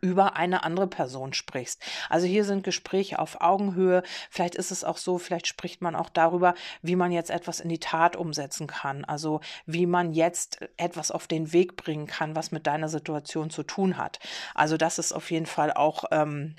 über 0.00 0.36
eine 0.36 0.64
andere 0.64 0.86
Person 0.86 1.32
sprichst. 1.32 1.82
Also 2.08 2.26
hier 2.26 2.44
sind 2.44 2.64
Gespräche 2.64 3.18
auf 3.18 3.40
Augenhöhe. 3.40 4.02
Vielleicht 4.30 4.54
ist 4.54 4.70
es 4.70 4.84
auch 4.84 4.96
so, 4.96 5.18
vielleicht 5.18 5.46
spricht 5.46 5.82
man 5.82 5.96
auch 5.96 6.08
darüber, 6.08 6.54
wie 6.82 6.96
man 6.96 7.12
jetzt 7.12 7.30
etwas 7.30 7.60
in 7.60 7.68
die 7.68 7.80
Tat 7.80 8.16
umsetzen 8.16 8.66
kann. 8.66 9.04
Also 9.04 9.40
wie 9.66 9.86
man 9.86 10.12
jetzt 10.12 10.60
etwas 10.76 11.10
auf 11.10 11.26
den 11.26 11.52
Weg 11.52 11.76
bringen 11.76 12.06
kann, 12.06 12.36
was 12.36 12.52
mit 12.52 12.66
deiner 12.66 12.88
Situation 12.88 13.50
zu 13.50 13.62
tun 13.62 13.96
hat. 13.96 14.18
Also 14.54 14.76
das 14.76 14.98
ist 14.98 15.12
auf 15.12 15.30
jeden 15.30 15.46
Fall 15.46 15.72
auch 15.72 16.04
ähm, 16.10 16.56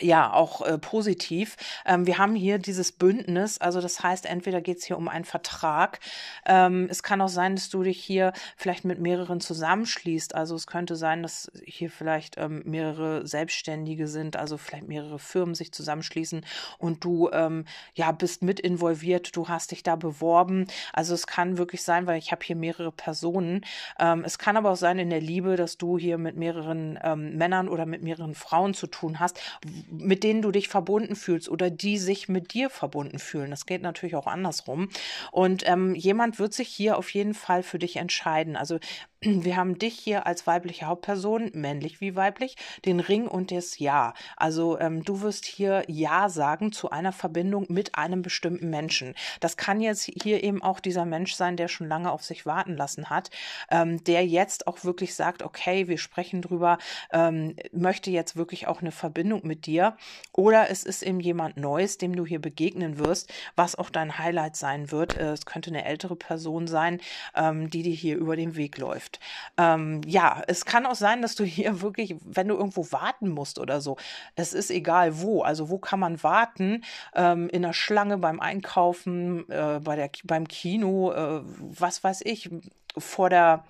ja 0.00 0.32
auch 0.32 0.62
äh, 0.62 0.78
positiv. 0.78 1.56
Ähm, 1.84 2.06
wir 2.06 2.18
haben 2.18 2.34
hier 2.34 2.58
dieses 2.58 2.92
Bündnis, 2.92 3.58
also 3.58 3.80
das 3.80 4.02
heißt, 4.02 4.26
entweder 4.26 4.60
geht 4.60 4.78
es 4.78 4.84
hier 4.84 4.98
um 4.98 5.08
einen 5.08 5.24
Vertrag. 5.24 6.00
Ähm, 6.44 6.88
es 6.90 7.02
kann 7.02 7.20
auch 7.20 7.28
sein, 7.28 7.54
dass 7.56 7.68
du 7.70 7.82
dich 7.82 8.02
hier 8.02 8.32
vielleicht 8.56 8.84
mit 8.84 9.00
mehreren 9.00 9.40
zusammenschließt. 9.40 10.34
Also 10.34 10.54
es 10.54 10.66
könnte 10.66 10.96
sein, 10.96 11.22
dass 11.22 11.50
hier 11.64 11.90
vielleicht 11.90 12.36
ähm, 12.36 12.62
mehrere 12.64 13.26
Selbstständige 13.26 14.08
sind, 14.08 14.36
also 14.36 14.56
vielleicht 14.56 14.88
mehrere 14.88 15.18
Firmen 15.18 15.54
sich 15.54 15.72
zusammenschließen 15.72 16.44
und 16.78 17.04
du 17.04 17.30
ähm, 17.30 17.64
ja 17.94 18.12
bist 18.12 18.42
mit 18.42 18.60
involviert. 18.60 19.34
Du 19.36 19.48
hast 19.48 19.70
dich 19.70 19.82
da 19.82 19.96
beworben. 19.96 20.66
Also 20.92 21.14
es 21.14 21.26
kann 21.26 21.58
wirklich 21.58 21.82
sein, 21.82 22.06
weil 22.06 22.18
ich 22.18 22.32
habe 22.32 22.44
hier 22.44 22.56
mehrere 22.56 22.92
Personen. 22.92 23.64
Ähm, 23.98 24.24
es 24.24 24.38
kann 24.38 24.56
aber 24.56 24.70
auch 24.70 24.76
sein 24.76 24.98
in 24.98 25.10
der 25.10 25.20
Liebe, 25.20 25.56
dass 25.56 25.78
du 25.78 25.98
hier 25.98 26.18
mit 26.18 26.36
mehreren 26.36 26.98
ähm, 27.02 27.36
Männern 27.36 27.68
oder 27.68 27.86
mit 27.86 28.02
mehreren 28.02 28.34
Frauen 28.34 28.74
zu 28.74 28.86
tun 28.86 29.20
hast 29.20 29.40
mit 29.88 30.24
denen 30.24 30.42
du 30.42 30.50
dich 30.50 30.68
verbunden 30.68 31.16
fühlst 31.16 31.48
oder 31.48 31.70
die 31.70 31.98
sich 31.98 32.28
mit 32.28 32.54
dir 32.54 32.70
verbunden 32.70 33.18
fühlen. 33.18 33.50
Das 33.50 33.66
geht 33.66 33.82
natürlich 33.82 34.16
auch 34.16 34.26
andersrum. 34.26 34.88
Und 35.32 35.62
ähm, 35.66 35.94
jemand 35.94 36.38
wird 36.38 36.54
sich 36.54 36.68
hier 36.68 36.98
auf 36.98 37.10
jeden 37.10 37.34
Fall 37.34 37.62
für 37.62 37.78
dich 37.78 37.96
entscheiden. 37.96 38.56
Also 38.56 38.78
wir 39.26 39.56
haben 39.56 39.78
dich 39.78 39.98
hier 39.98 40.26
als 40.26 40.46
weibliche 40.46 40.86
Hauptperson, 40.86 41.50
männlich 41.52 42.00
wie 42.00 42.14
weiblich, 42.14 42.56
den 42.84 43.00
Ring 43.00 43.26
und 43.26 43.50
das 43.50 43.78
Ja. 43.78 44.14
Also 44.36 44.78
ähm, 44.78 45.02
du 45.02 45.20
wirst 45.22 45.44
hier 45.46 45.84
Ja 45.88 46.28
sagen 46.28 46.70
zu 46.70 46.90
einer 46.90 47.12
Verbindung 47.12 47.66
mit 47.68 47.96
einem 47.96 48.22
bestimmten 48.22 48.70
Menschen. 48.70 49.14
Das 49.40 49.56
kann 49.56 49.80
jetzt 49.80 50.04
hier 50.04 50.44
eben 50.44 50.62
auch 50.62 50.78
dieser 50.78 51.04
Mensch 51.04 51.34
sein, 51.34 51.56
der 51.56 51.66
schon 51.68 51.88
lange 51.88 52.12
auf 52.12 52.22
sich 52.22 52.46
warten 52.46 52.76
lassen 52.76 53.10
hat, 53.10 53.30
ähm, 53.70 54.02
der 54.04 54.24
jetzt 54.24 54.66
auch 54.68 54.84
wirklich 54.84 55.14
sagt, 55.14 55.42
okay, 55.42 55.88
wir 55.88 55.98
sprechen 55.98 56.40
drüber, 56.40 56.78
ähm, 57.10 57.56
möchte 57.72 58.10
jetzt 58.10 58.36
wirklich 58.36 58.68
auch 58.68 58.80
eine 58.80 58.92
Verbindung 58.92 59.40
mit 59.44 59.66
dir. 59.66 59.96
Oder 60.32 60.70
es 60.70 60.84
ist 60.84 61.02
eben 61.02 61.20
jemand 61.20 61.56
Neues, 61.56 61.98
dem 61.98 62.14
du 62.14 62.24
hier 62.24 62.40
begegnen 62.40 62.98
wirst, 62.98 63.32
was 63.56 63.74
auch 63.74 63.90
dein 63.90 64.18
Highlight 64.18 64.54
sein 64.54 64.92
wird. 64.92 65.16
Äh, 65.16 65.32
es 65.32 65.46
könnte 65.46 65.70
eine 65.70 65.84
ältere 65.84 66.14
Person 66.14 66.68
sein, 66.68 67.00
ähm, 67.34 67.70
die 67.70 67.82
dir 67.82 67.94
hier 67.94 68.16
über 68.16 68.36
den 68.36 68.54
Weg 68.54 68.78
läuft. 68.78 69.15
Ähm, 69.56 70.00
ja, 70.06 70.42
es 70.46 70.64
kann 70.64 70.86
auch 70.86 70.94
sein, 70.94 71.22
dass 71.22 71.34
du 71.34 71.44
hier 71.44 71.80
wirklich, 71.80 72.16
wenn 72.24 72.48
du 72.48 72.54
irgendwo 72.56 72.90
warten 72.92 73.28
musst 73.28 73.58
oder 73.58 73.80
so, 73.80 73.96
es 74.34 74.52
ist 74.52 74.70
egal 74.70 75.20
wo. 75.20 75.42
Also 75.42 75.70
wo 75.70 75.78
kann 75.78 76.00
man 76.00 76.22
warten? 76.22 76.84
Ähm, 77.14 77.48
in 77.48 77.62
der 77.62 77.72
Schlange 77.72 78.18
beim 78.18 78.40
Einkaufen, 78.40 79.48
äh, 79.50 79.80
bei 79.82 79.96
der, 79.96 80.10
beim 80.24 80.48
Kino, 80.48 81.12
äh, 81.12 81.40
was 81.44 82.02
weiß 82.04 82.22
ich, 82.24 82.50
vor 82.98 83.30
der 83.30 83.64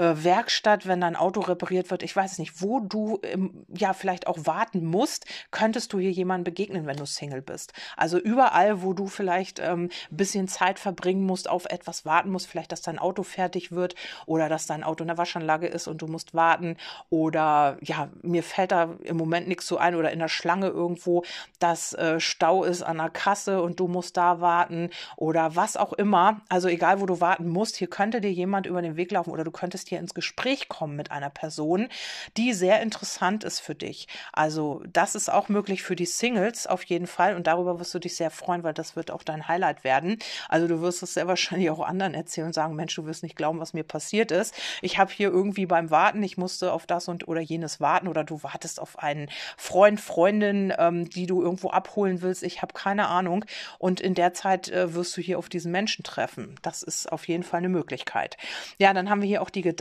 äh, 0.00 0.24
Werkstatt, 0.24 0.86
wenn 0.86 1.00
dein 1.02 1.14
Auto 1.14 1.40
repariert 1.40 1.90
wird, 1.90 2.02
ich 2.02 2.16
weiß 2.16 2.38
nicht, 2.38 2.62
wo 2.62 2.80
du 2.80 3.20
ähm, 3.22 3.66
ja 3.68 3.92
vielleicht 3.92 4.26
auch 4.26 4.38
warten 4.44 4.84
musst, 4.84 5.26
könntest 5.50 5.92
du 5.92 5.98
hier 5.98 6.10
jemanden 6.10 6.44
begegnen, 6.44 6.86
wenn 6.86 6.96
du 6.96 7.04
Single 7.04 7.42
bist. 7.42 7.74
Also 7.96 8.18
überall, 8.18 8.82
wo 8.82 8.94
du 8.94 9.06
vielleicht 9.06 9.58
ähm, 9.58 9.90
ein 10.10 10.16
bisschen 10.16 10.48
Zeit 10.48 10.78
verbringen 10.78 11.24
musst, 11.24 11.50
auf 11.50 11.66
etwas 11.66 12.06
warten 12.06 12.30
musst, 12.30 12.46
vielleicht, 12.46 12.72
dass 12.72 12.80
dein 12.80 12.98
Auto 12.98 13.22
fertig 13.22 13.72
wird 13.72 13.94
oder 14.24 14.48
dass 14.48 14.66
dein 14.66 14.82
Auto 14.82 15.04
in 15.04 15.08
der 15.08 15.18
Waschanlage 15.18 15.66
ist 15.66 15.86
und 15.86 16.00
du 16.00 16.06
musst 16.06 16.32
warten 16.32 16.76
oder 17.10 17.76
ja, 17.82 18.08
mir 18.22 18.42
fällt 18.42 18.72
da 18.72 18.94
im 19.02 19.18
Moment 19.18 19.48
nichts 19.48 19.66
so 19.66 19.76
ein 19.76 19.94
oder 19.94 20.12
in 20.12 20.18
der 20.18 20.28
Schlange 20.28 20.68
irgendwo, 20.68 21.24
dass 21.58 21.92
äh, 21.92 22.20
Stau 22.20 22.64
ist 22.64 22.82
an 22.82 22.96
der 22.96 23.10
Kasse 23.10 23.60
und 23.62 23.78
du 23.78 23.86
musst 23.86 24.16
da 24.16 24.40
warten 24.40 24.88
oder 25.16 25.56
was 25.56 25.76
auch 25.76 25.92
immer. 25.92 26.40
Also 26.48 26.68
egal, 26.68 27.00
wo 27.02 27.06
du 27.06 27.20
warten 27.20 27.48
musst, 27.48 27.76
hier 27.76 27.88
könnte 27.88 28.22
dir 28.22 28.32
jemand 28.32 28.66
über 28.66 28.80
den 28.80 28.96
Weg 28.96 29.10
laufen 29.10 29.30
oder 29.30 29.44
du 29.44 29.50
könntest 29.50 29.89
hier 29.90 29.98
ins 29.98 30.14
Gespräch 30.14 30.68
kommen 30.68 30.96
mit 30.96 31.10
einer 31.10 31.30
Person, 31.30 31.88
die 32.36 32.54
sehr 32.54 32.80
interessant 32.80 33.44
ist 33.44 33.60
für 33.60 33.74
dich. 33.74 34.08
Also 34.32 34.82
das 34.90 35.14
ist 35.14 35.30
auch 35.30 35.48
möglich 35.48 35.82
für 35.82 35.96
die 35.96 36.06
Singles 36.06 36.66
auf 36.66 36.82
jeden 36.84 37.06
Fall 37.06 37.36
und 37.36 37.46
darüber 37.46 37.78
wirst 37.78 37.92
du 37.94 37.98
dich 37.98 38.16
sehr 38.16 38.30
freuen, 38.30 38.62
weil 38.62 38.72
das 38.72 38.96
wird 38.96 39.10
auch 39.10 39.22
dein 39.22 39.48
Highlight 39.48 39.84
werden. 39.84 40.18
Also 40.48 40.66
du 40.66 40.80
wirst 40.80 41.02
es 41.02 41.14
sehr 41.14 41.26
wahrscheinlich 41.26 41.70
auch 41.70 41.80
anderen 41.80 42.14
erzählen 42.14 42.46
und 42.46 42.52
sagen, 42.54 42.74
Mensch, 42.74 42.94
du 42.94 43.04
wirst 43.06 43.22
nicht 43.22 43.36
glauben, 43.36 43.60
was 43.60 43.74
mir 43.74 43.84
passiert 43.84 44.30
ist. 44.30 44.54
Ich 44.80 44.98
habe 44.98 45.12
hier 45.12 45.28
irgendwie 45.28 45.66
beim 45.66 45.90
Warten, 45.90 46.22
ich 46.22 46.38
musste 46.38 46.72
auf 46.72 46.86
das 46.86 47.08
und 47.08 47.28
oder 47.28 47.40
jenes 47.40 47.80
warten 47.80 48.08
oder 48.08 48.24
du 48.24 48.42
wartest 48.42 48.80
auf 48.80 48.98
einen 48.98 49.28
Freund, 49.56 50.00
Freundin, 50.00 50.72
ähm, 50.78 51.10
die 51.10 51.26
du 51.26 51.42
irgendwo 51.42 51.70
abholen 51.70 52.22
willst. 52.22 52.42
Ich 52.42 52.62
habe 52.62 52.72
keine 52.72 53.08
Ahnung. 53.08 53.44
Und 53.78 54.00
in 54.00 54.14
der 54.14 54.32
Zeit 54.34 54.68
äh, 54.68 54.94
wirst 54.94 55.16
du 55.16 55.20
hier 55.20 55.38
auf 55.38 55.48
diesen 55.48 55.72
Menschen 55.72 56.04
treffen. 56.04 56.54
Das 56.62 56.82
ist 56.82 57.10
auf 57.10 57.28
jeden 57.28 57.42
Fall 57.42 57.58
eine 57.58 57.68
Möglichkeit. 57.68 58.36
Ja, 58.78 58.94
dann 58.94 59.10
haben 59.10 59.20
wir 59.20 59.28
hier 59.28 59.42
auch 59.42 59.50
die 59.50 59.62
Gedanken. 59.62 59.79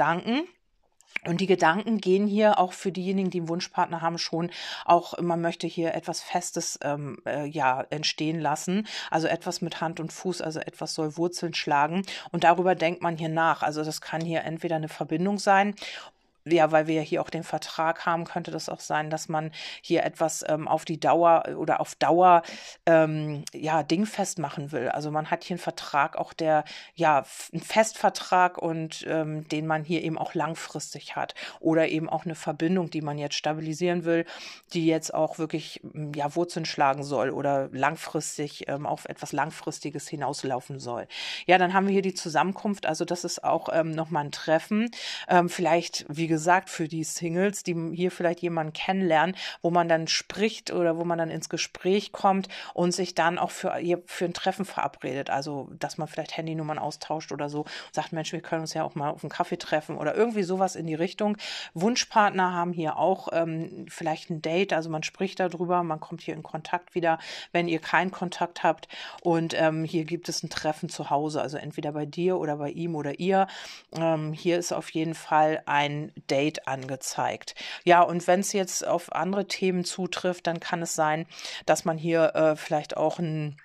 Und 1.25 1.41
die 1.41 1.47
Gedanken 1.47 1.97
gehen 1.99 2.27
hier 2.27 2.59
auch 2.59 2.71
für 2.71 2.93
diejenigen, 2.93 3.29
die 3.29 3.39
einen 3.39 3.49
Wunschpartner 3.49 4.01
haben, 4.01 4.17
schon 4.17 4.51
auch, 4.85 5.19
man 5.19 5.41
möchte 5.41 5.67
hier 5.67 5.93
etwas 5.93 6.21
Festes 6.21 6.79
ähm, 6.81 7.17
äh, 7.25 7.45
ja, 7.45 7.81
entstehen 7.89 8.39
lassen. 8.39 8.87
Also 9.11 9.27
etwas 9.27 9.61
mit 9.61 9.81
Hand 9.81 9.99
und 9.99 10.13
Fuß, 10.13 10.41
also 10.41 10.59
etwas 10.61 10.93
soll 10.93 11.17
Wurzeln 11.17 11.53
schlagen. 11.53 12.03
Und 12.31 12.45
darüber 12.45 12.73
denkt 12.73 13.01
man 13.01 13.17
hier 13.17 13.27
nach. 13.27 13.63
Also 13.63 13.83
das 13.83 13.99
kann 13.99 14.21
hier 14.21 14.43
entweder 14.43 14.77
eine 14.77 14.87
Verbindung 14.87 15.39
sein 15.39 15.75
ja, 16.53 16.71
weil 16.71 16.87
wir 16.87 16.95
ja 16.95 17.01
hier 17.01 17.21
auch 17.21 17.29
den 17.29 17.43
Vertrag 17.43 18.05
haben, 18.05 18.25
könnte 18.25 18.51
das 18.51 18.69
auch 18.69 18.79
sein, 18.79 19.09
dass 19.09 19.29
man 19.29 19.51
hier 19.81 20.03
etwas 20.03 20.43
ähm, 20.47 20.67
auf 20.67 20.85
die 20.85 20.99
Dauer 20.99 21.43
oder 21.55 21.79
auf 21.79 21.95
Dauer 21.95 22.41
ähm, 22.85 23.43
ja 23.53 23.83
dingfest 23.83 24.39
machen 24.39 24.71
will. 24.71 24.89
Also 24.89 25.11
man 25.11 25.29
hat 25.29 25.43
hier 25.43 25.55
einen 25.55 25.61
Vertrag, 25.61 26.17
auch 26.17 26.33
der 26.33 26.63
ja 26.95 27.23
ein 27.53 27.61
Festvertrag 27.61 28.57
und 28.57 29.05
ähm, 29.07 29.47
den 29.47 29.67
man 29.67 29.83
hier 29.83 30.03
eben 30.03 30.17
auch 30.17 30.33
langfristig 30.33 31.15
hat 31.15 31.35
oder 31.59 31.87
eben 31.89 32.09
auch 32.09 32.25
eine 32.25 32.35
Verbindung, 32.35 32.89
die 32.89 33.01
man 33.01 33.17
jetzt 33.17 33.35
stabilisieren 33.35 34.05
will, 34.05 34.25
die 34.73 34.85
jetzt 34.85 35.13
auch 35.13 35.37
wirklich 35.37 35.81
ja 36.15 36.35
Wurzeln 36.35 36.65
schlagen 36.65 37.03
soll 37.03 37.29
oder 37.29 37.69
langfristig 37.71 38.67
ähm, 38.67 38.85
auf 38.85 39.05
etwas 39.05 39.31
langfristiges 39.31 40.07
hinauslaufen 40.07 40.79
soll. 40.79 41.07
Ja, 41.45 41.57
dann 41.57 41.73
haben 41.73 41.87
wir 41.87 41.93
hier 41.93 42.01
die 42.01 42.13
Zusammenkunft. 42.13 42.85
Also 42.85 43.05
das 43.05 43.23
ist 43.23 43.43
auch 43.43 43.69
ähm, 43.71 43.91
noch 43.91 44.09
mal 44.09 44.21
ein 44.21 44.31
Treffen. 44.31 44.89
Ähm, 45.27 45.49
vielleicht 45.49 46.05
wie 46.09 46.27
gesagt 46.27 46.38
gesagt, 46.39 46.69
für 46.69 46.87
die 46.87 47.03
Singles, 47.03 47.63
die 47.63 47.75
hier 47.93 48.11
vielleicht 48.11 48.39
jemanden 48.39 48.71
kennenlernen, 48.71 49.35
wo 49.61 49.71
man 49.71 49.89
dann 49.89 50.07
spricht 50.07 50.71
oder 50.71 50.97
wo 50.97 51.03
man 51.03 51.17
dann 51.17 51.29
ins 51.29 51.49
Gespräch 51.49 52.13
kommt 52.13 52.47
und 52.73 52.93
sich 52.93 53.13
dann 53.13 53.37
auch 53.37 53.51
für, 53.51 53.77
für 54.05 54.25
ein 54.25 54.33
Treffen 54.33 54.63
verabredet. 54.63 55.29
Also, 55.29 55.69
dass 55.77 55.97
man 55.97 56.07
vielleicht 56.07 56.37
Handynummern 56.37 56.79
austauscht 56.79 57.33
oder 57.33 57.49
so 57.49 57.63
und 57.63 57.93
sagt, 57.93 58.13
Mensch, 58.13 58.31
wir 58.31 58.39
können 58.39 58.61
uns 58.61 58.73
ja 58.73 58.85
auch 58.85 58.95
mal 58.95 59.09
auf 59.09 59.21
einen 59.21 59.29
Kaffee 59.29 59.57
treffen 59.57 59.97
oder 59.97 60.15
irgendwie 60.15 60.43
sowas 60.43 60.77
in 60.77 60.87
die 60.87 60.95
Richtung. 60.95 61.35
Wunschpartner 61.73 62.53
haben 62.53 62.71
hier 62.71 62.95
auch 62.95 63.27
ähm, 63.33 63.85
vielleicht 63.89 64.29
ein 64.29 64.41
Date, 64.41 64.71
also 64.71 64.89
man 64.89 65.03
spricht 65.03 65.41
darüber, 65.41 65.83
man 65.83 65.99
kommt 65.99 66.21
hier 66.21 66.35
in 66.35 66.43
Kontakt 66.43 66.95
wieder, 66.95 67.19
wenn 67.51 67.67
ihr 67.67 67.79
keinen 67.79 68.11
Kontakt 68.11 68.63
habt. 68.63 68.87
Und 69.23 69.53
ähm, 69.59 69.83
hier 69.83 70.05
gibt 70.05 70.29
es 70.29 70.41
ein 70.41 70.49
Treffen 70.49 70.87
zu 70.87 71.09
Hause, 71.09 71.41
also 71.41 71.57
entweder 71.57 71.91
bei 71.91 72.05
dir 72.05 72.37
oder 72.37 72.55
bei 72.55 72.69
ihm 72.69 72.95
oder 72.95 73.19
ihr. 73.19 73.47
Ähm, 73.93 74.31
hier 74.31 74.57
ist 74.57 74.71
auf 74.71 74.89
jeden 74.91 75.15
Fall 75.15 75.61
ein 75.65 76.13
Date 76.29 76.67
angezeigt. 76.67 77.55
Ja, 77.83 78.01
und 78.01 78.27
wenn 78.27 78.39
es 78.41 78.53
jetzt 78.53 78.85
auf 78.87 79.11
andere 79.13 79.47
Themen 79.47 79.83
zutrifft, 79.83 80.47
dann 80.47 80.59
kann 80.59 80.81
es 80.81 80.95
sein, 80.95 81.25
dass 81.65 81.85
man 81.85 81.97
hier 81.97 82.35
äh, 82.35 82.55
vielleicht 82.55 82.97
auch 82.97 83.19
ein 83.19 83.57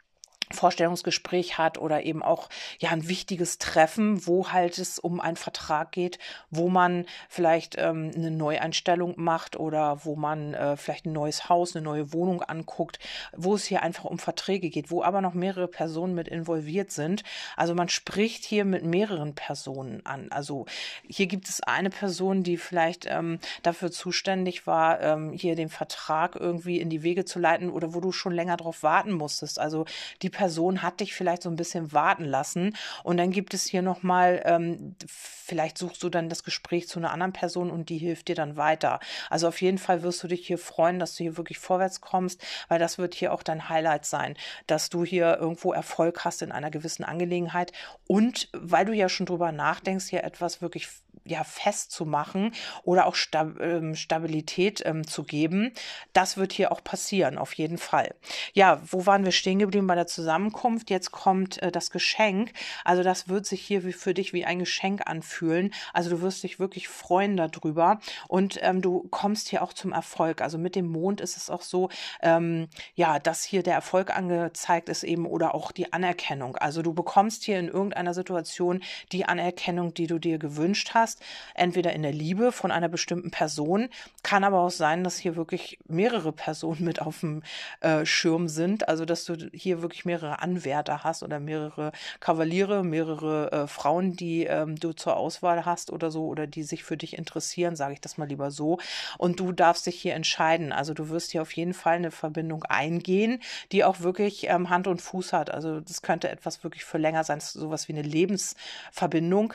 Vorstellungsgespräch 0.54 1.58
hat 1.58 1.78
oder 1.78 2.04
eben 2.04 2.22
auch 2.22 2.48
ja 2.78 2.90
ein 2.90 3.08
wichtiges 3.08 3.58
Treffen, 3.58 4.26
wo 4.26 4.50
halt 4.50 4.78
es 4.78 4.98
um 4.98 5.20
einen 5.20 5.36
Vertrag 5.36 5.92
geht, 5.92 6.18
wo 6.50 6.68
man 6.68 7.06
vielleicht 7.28 7.76
ähm, 7.78 8.10
eine 8.14 8.30
Neueinstellung 8.30 9.14
macht 9.16 9.56
oder 9.56 10.04
wo 10.04 10.16
man 10.16 10.54
äh, 10.54 10.76
vielleicht 10.76 11.06
ein 11.06 11.12
neues 11.12 11.48
Haus, 11.48 11.74
eine 11.74 11.84
neue 11.84 12.12
Wohnung 12.12 12.42
anguckt, 12.42 12.98
wo 13.36 13.54
es 13.54 13.64
hier 13.64 13.82
einfach 13.82 14.04
um 14.04 14.18
Verträge 14.18 14.70
geht, 14.70 14.90
wo 14.90 15.02
aber 15.02 15.20
noch 15.20 15.34
mehrere 15.34 15.68
Personen 15.68 16.14
mit 16.14 16.28
involviert 16.28 16.90
sind. 16.90 17.22
Also 17.56 17.74
man 17.74 17.88
spricht 17.88 18.44
hier 18.44 18.64
mit 18.64 18.84
mehreren 18.84 19.34
Personen 19.34 20.04
an. 20.06 20.28
Also 20.30 20.66
hier 21.06 21.26
gibt 21.26 21.48
es 21.48 21.60
eine 21.62 21.90
Person, 21.90 22.42
die 22.42 22.56
vielleicht 22.56 23.06
ähm, 23.08 23.38
dafür 23.62 23.90
zuständig 23.90 24.66
war, 24.66 25.00
ähm, 25.00 25.32
hier 25.32 25.56
den 25.56 25.68
Vertrag 25.68 26.36
irgendwie 26.36 26.80
in 26.80 26.90
die 26.90 27.02
Wege 27.02 27.24
zu 27.24 27.38
leiten 27.38 27.70
oder 27.70 27.94
wo 27.94 28.00
du 28.00 28.12
schon 28.12 28.32
länger 28.32 28.56
darauf 28.56 28.82
warten 28.82 29.12
musstest. 29.12 29.58
Also 29.58 29.84
die 30.22 30.30
Person 30.30 30.43
Person 30.44 30.82
hat 30.82 31.00
dich 31.00 31.14
vielleicht 31.14 31.42
so 31.42 31.48
ein 31.48 31.56
bisschen 31.56 31.94
warten 31.94 32.26
lassen 32.26 32.76
und 33.02 33.16
dann 33.16 33.30
gibt 33.30 33.54
es 33.54 33.64
hier 33.64 33.80
nochmal, 33.80 34.42
ähm, 34.44 34.94
vielleicht 35.08 35.78
suchst 35.78 36.02
du 36.02 36.10
dann 36.10 36.28
das 36.28 36.44
Gespräch 36.44 36.86
zu 36.86 36.98
einer 36.98 37.12
anderen 37.12 37.32
Person 37.32 37.70
und 37.70 37.88
die 37.88 37.96
hilft 37.96 38.28
dir 38.28 38.34
dann 38.34 38.58
weiter. 38.58 39.00
Also 39.30 39.48
auf 39.48 39.62
jeden 39.62 39.78
Fall 39.78 40.02
wirst 40.02 40.22
du 40.22 40.28
dich 40.28 40.46
hier 40.46 40.58
freuen, 40.58 40.98
dass 40.98 41.16
du 41.16 41.24
hier 41.24 41.38
wirklich 41.38 41.58
vorwärts 41.58 42.02
kommst, 42.02 42.44
weil 42.68 42.78
das 42.78 42.98
wird 42.98 43.14
hier 43.14 43.32
auch 43.32 43.42
dein 43.42 43.70
Highlight 43.70 44.04
sein, 44.04 44.36
dass 44.66 44.90
du 44.90 45.02
hier 45.02 45.38
irgendwo 45.38 45.72
Erfolg 45.72 46.26
hast 46.26 46.42
in 46.42 46.52
einer 46.52 46.70
gewissen 46.70 47.04
Angelegenheit 47.04 47.72
und 48.06 48.50
weil 48.52 48.84
du 48.84 48.92
ja 48.92 49.08
schon 49.08 49.24
drüber 49.24 49.50
nachdenkst, 49.50 50.08
hier 50.08 50.24
etwas 50.24 50.60
wirklich 50.60 50.90
ja 51.24 51.42
festzumachen 51.44 52.54
oder 52.82 53.06
auch 53.06 53.14
Stab 53.14 53.58
ähm, 53.60 53.94
Stabilität 53.94 54.82
ähm, 54.84 55.06
zu 55.06 55.24
geben. 55.24 55.72
Das 56.12 56.36
wird 56.36 56.52
hier 56.52 56.70
auch 56.70 56.84
passieren, 56.84 57.38
auf 57.38 57.54
jeden 57.54 57.78
Fall. 57.78 58.14
Ja, 58.52 58.80
wo 58.90 59.06
waren 59.06 59.24
wir 59.24 59.32
stehen 59.32 59.58
geblieben 59.58 59.86
bei 59.86 59.94
der 59.94 60.06
Zusammenkunft? 60.34 60.90
Jetzt 60.90 61.12
kommt 61.12 61.62
äh, 61.62 61.70
das 61.70 61.90
Geschenk. 61.90 62.52
Also 62.84 63.04
das 63.04 63.28
wird 63.28 63.46
sich 63.46 63.60
hier 63.60 63.84
wie 63.84 63.92
für 63.92 64.14
dich 64.14 64.32
wie 64.32 64.44
ein 64.44 64.58
Geschenk 64.58 65.02
anfühlen. 65.06 65.72
Also 65.92 66.10
du 66.10 66.22
wirst 66.22 66.42
dich 66.42 66.58
wirklich 66.58 66.88
freuen 66.88 67.36
darüber 67.36 68.00
und 68.26 68.58
ähm, 68.62 68.82
du 68.82 69.06
kommst 69.10 69.48
hier 69.48 69.62
auch 69.62 69.72
zum 69.72 69.92
Erfolg. 69.92 70.40
Also 70.40 70.58
mit 70.58 70.74
dem 70.74 70.86
Mond 70.86 71.20
ist 71.20 71.36
es 71.36 71.50
auch 71.50 71.62
so, 71.62 71.88
ähm, 72.20 72.66
ja, 72.96 73.20
dass 73.20 73.44
hier 73.44 73.62
der 73.62 73.74
Erfolg 73.74 74.16
angezeigt 74.16 74.88
ist 74.88 75.04
eben 75.04 75.24
oder 75.24 75.54
auch 75.54 75.70
die 75.70 75.92
Anerkennung. 75.92 76.56
Also 76.56 76.82
du 76.82 76.92
bekommst 76.92 77.44
hier 77.44 77.60
in 77.60 77.68
irgendeiner 77.68 78.12
Situation 78.12 78.82
die 79.12 79.26
Anerkennung, 79.26 79.94
die 79.94 80.08
du 80.08 80.18
dir 80.18 80.38
gewünscht 80.38 80.90
hast 80.94 81.22
entweder 81.54 81.92
in 81.92 82.02
der 82.02 82.12
Liebe 82.12 82.50
von 82.50 82.72
einer 82.72 82.88
bestimmten 82.88 83.30
Person, 83.30 83.88
kann 84.24 84.42
aber 84.42 84.60
auch 84.60 84.70
sein, 84.70 85.04
dass 85.04 85.16
hier 85.16 85.36
wirklich 85.36 85.78
mehrere 85.86 86.32
Personen 86.32 86.84
mit 86.84 87.00
auf 87.00 87.20
dem 87.20 87.42
äh, 87.80 88.04
Schirm 88.04 88.48
sind, 88.48 88.88
also 88.88 89.04
dass 89.04 89.24
du 89.24 89.36
hier 89.52 89.82
wirklich 89.82 90.04
mehrere 90.14 90.40
Anwärter 90.40 91.02
hast 91.02 91.22
oder 91.22 91.40
mehrere 91.40 91.92
Kavaliere, 92.20 92.84
mehrere 92.84 93.52
äh, 93.52 93.66
Frauen, 93.66 94.14
die 94.14 94.44
ähm, 94.44 94.76
du 94.76 94.92
zur 94.92 95.16
Auswahl 95.16 95.64
hast 95.64 95.90
oder 95.90 96.10
so 96.10 96.26
oder 96.26 96.46
die 96.46 96.62
sich 96.62 96.84
für 96.84 96.96
dich 96.96 97.18
interessieren, 97.18 97.74
sage 97.74 97.94
ich 97.94 98.00
das 98.00 98.16
mal 98.16 98.28
lieber 98.28 98.50
so. 98.50 98.78
Und 99.18 99.40
du 99.40 99.52
darfst 99.52 99.86
dich 99.86 100.00
hier 100.00 100.14
entscheiden. 100.14 100.72
Also 100.72 100.94
du 100.94 101.08
wirst 101.08 101.32
hier 101.32 101.42
auf 101.42 101.52
jeden 101.52 101.74
Fall 101.74 101.96
eine 101.96 102.10
Verbindung 102.10 102.64
eingehen, 102.64 103.40
die 103.72 103.84
auch 103.84 104.00
wirklich 104.00 104.48
ähm, 104.48 104.70
Hand 104.70 104.86
und 104.86 105.02
Fuß 105.02 105.32
hat. 105.32 105.50
Also 105.50 105.80
das 105.80 106.02
könnte 106.02 106.28
etwas 106.28 106.62
wirklich 106.62 106.84
für 106.84 106.98
länger 106.98 107.24
sein, 107.24 107.40
sowas 107.40 107.88
wie 107.88 107.92
eine 107.92 108.02
Lebensverbindung 108.02 109.54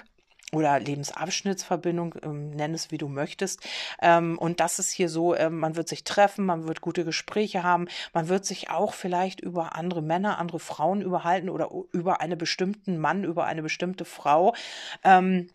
oder 0.51 0.79
Lebensabschnittsverbindung, 0.79 2.15
ähm, 2.24 2.51
nenn 2.51 2.74
es 2.74 2.91
wie 2.91 2.98
du 2.98 3.08
möchtest. 3.08 3.62
Ähm, 4.01 4.38
und 4.38 4.60
das 4.60 4.79
ist 4.79 4.91
hier 4.91 5.10
so, 5.10 5.36
ähm, 5.36 5.60
man 5.60 5.75
wird 5.75 5.88
sich 5.88 6.03
treffen, 6.03 6.46
man 6.46 6.68
wird 6.68 6.82
gute 6.82 7.06
Gespräche 7.06 7.63
haben, 7.63 7.88
man 8.13 8.29
wird 8.29 8.46
sich 8.46 8.70
auch 8.70 8.94
vielleicht 8.94 9.41
über 9.41 9.75
andere 9.75 10.01
Männer, 10.01 10.39
andere 10.39 10.60
Frauen 10.60 11.01
überhalten 11.01 11.50
oder 11.50 11.70
über 11.91 12.22
einen 12.22 12.38
bestimmten 12.38 12.98
Mann, 12.98 13.24
über 13.24 13.46
eine 13.46 13.62
bestimmte 13.62 14.06
Frau. 14.06 14.56
Ähm, 15.03 15.50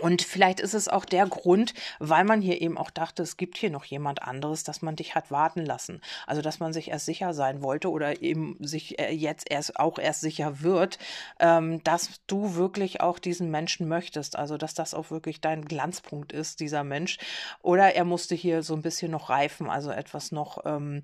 und 0.00 0.20
vielleicht 0.20 0.60
ist 0.60 0.74
es 0.74 0.88
auch 0.88 1.06
der 1.06 1.26
Grund, 1.26 1.72
weil 1.98 2.24
man 2.24 2.42
hier 2.42 2.60
eben 2.60 2.76
auch 2.76 2.90
dachte, 2.90 3.22
es 3.22 3.38
gibt 3.38 3.56
hier 3.56 3.70
noch 3.70 3.84
jemand 3.84 4.22
anderes, 4.22 4.62
dass 4.62 4.82
man 4.82 4.94
dich 4.94 5.14
hat 5.14 5.30
warten 5.30 5.64
lassen. 5.64 6.02
Also, 6.26 6.42
dass 6.42 6.60
man 6.60 6.74
sich 6.74 6.90
erst 6.90 7.06
sicher 7.06 7.32
sein 7.32 7.62
wollte 7.62 7.90
oder 7.90 8.20
eben 8.20 8.58
sich 8.60 8.98
äh, 8.98 9.10
jetzt 9.10 9.50
erst 9.50 9.78
auch 9.78 9.98
erst 9.98 10.20
sicher 10.20 10.60
wird, 10.60 10.98
ähm, 11.40 11.82
dass 11.82 12.20
du 12.26 12.56
wirklich 12.56 13.00
auch 13.00 13.18
diesen 13.18 13.50
Menschen 13.50 13.88
möchtest. 13.88 14.36
Also, 14.36 14.58
dass 14.58 14.74
das 14.74 14.92
auch 14.92 15.10
wirklich 15.10 15.40
dein 15.40 15.64
Glanzpunkt 15.64 16.32
ist, 16.32 16.60
dieser 16.60 16.84
Mensch. 16.84 17.16
Oder 17.62 17.94
er 17.94 18.04
musste 18.04 18.34
hier 18.34 18.62
so 18.62 18.74
ein 18.74 18.82
bisschen 18.82 19.10
noch 19.10 19.30
reifen, 19.30 19.70
also 19.70 19.90
etwas 19.90 20.30
noch, 20.30 20.66
ähm, 20.66 21.02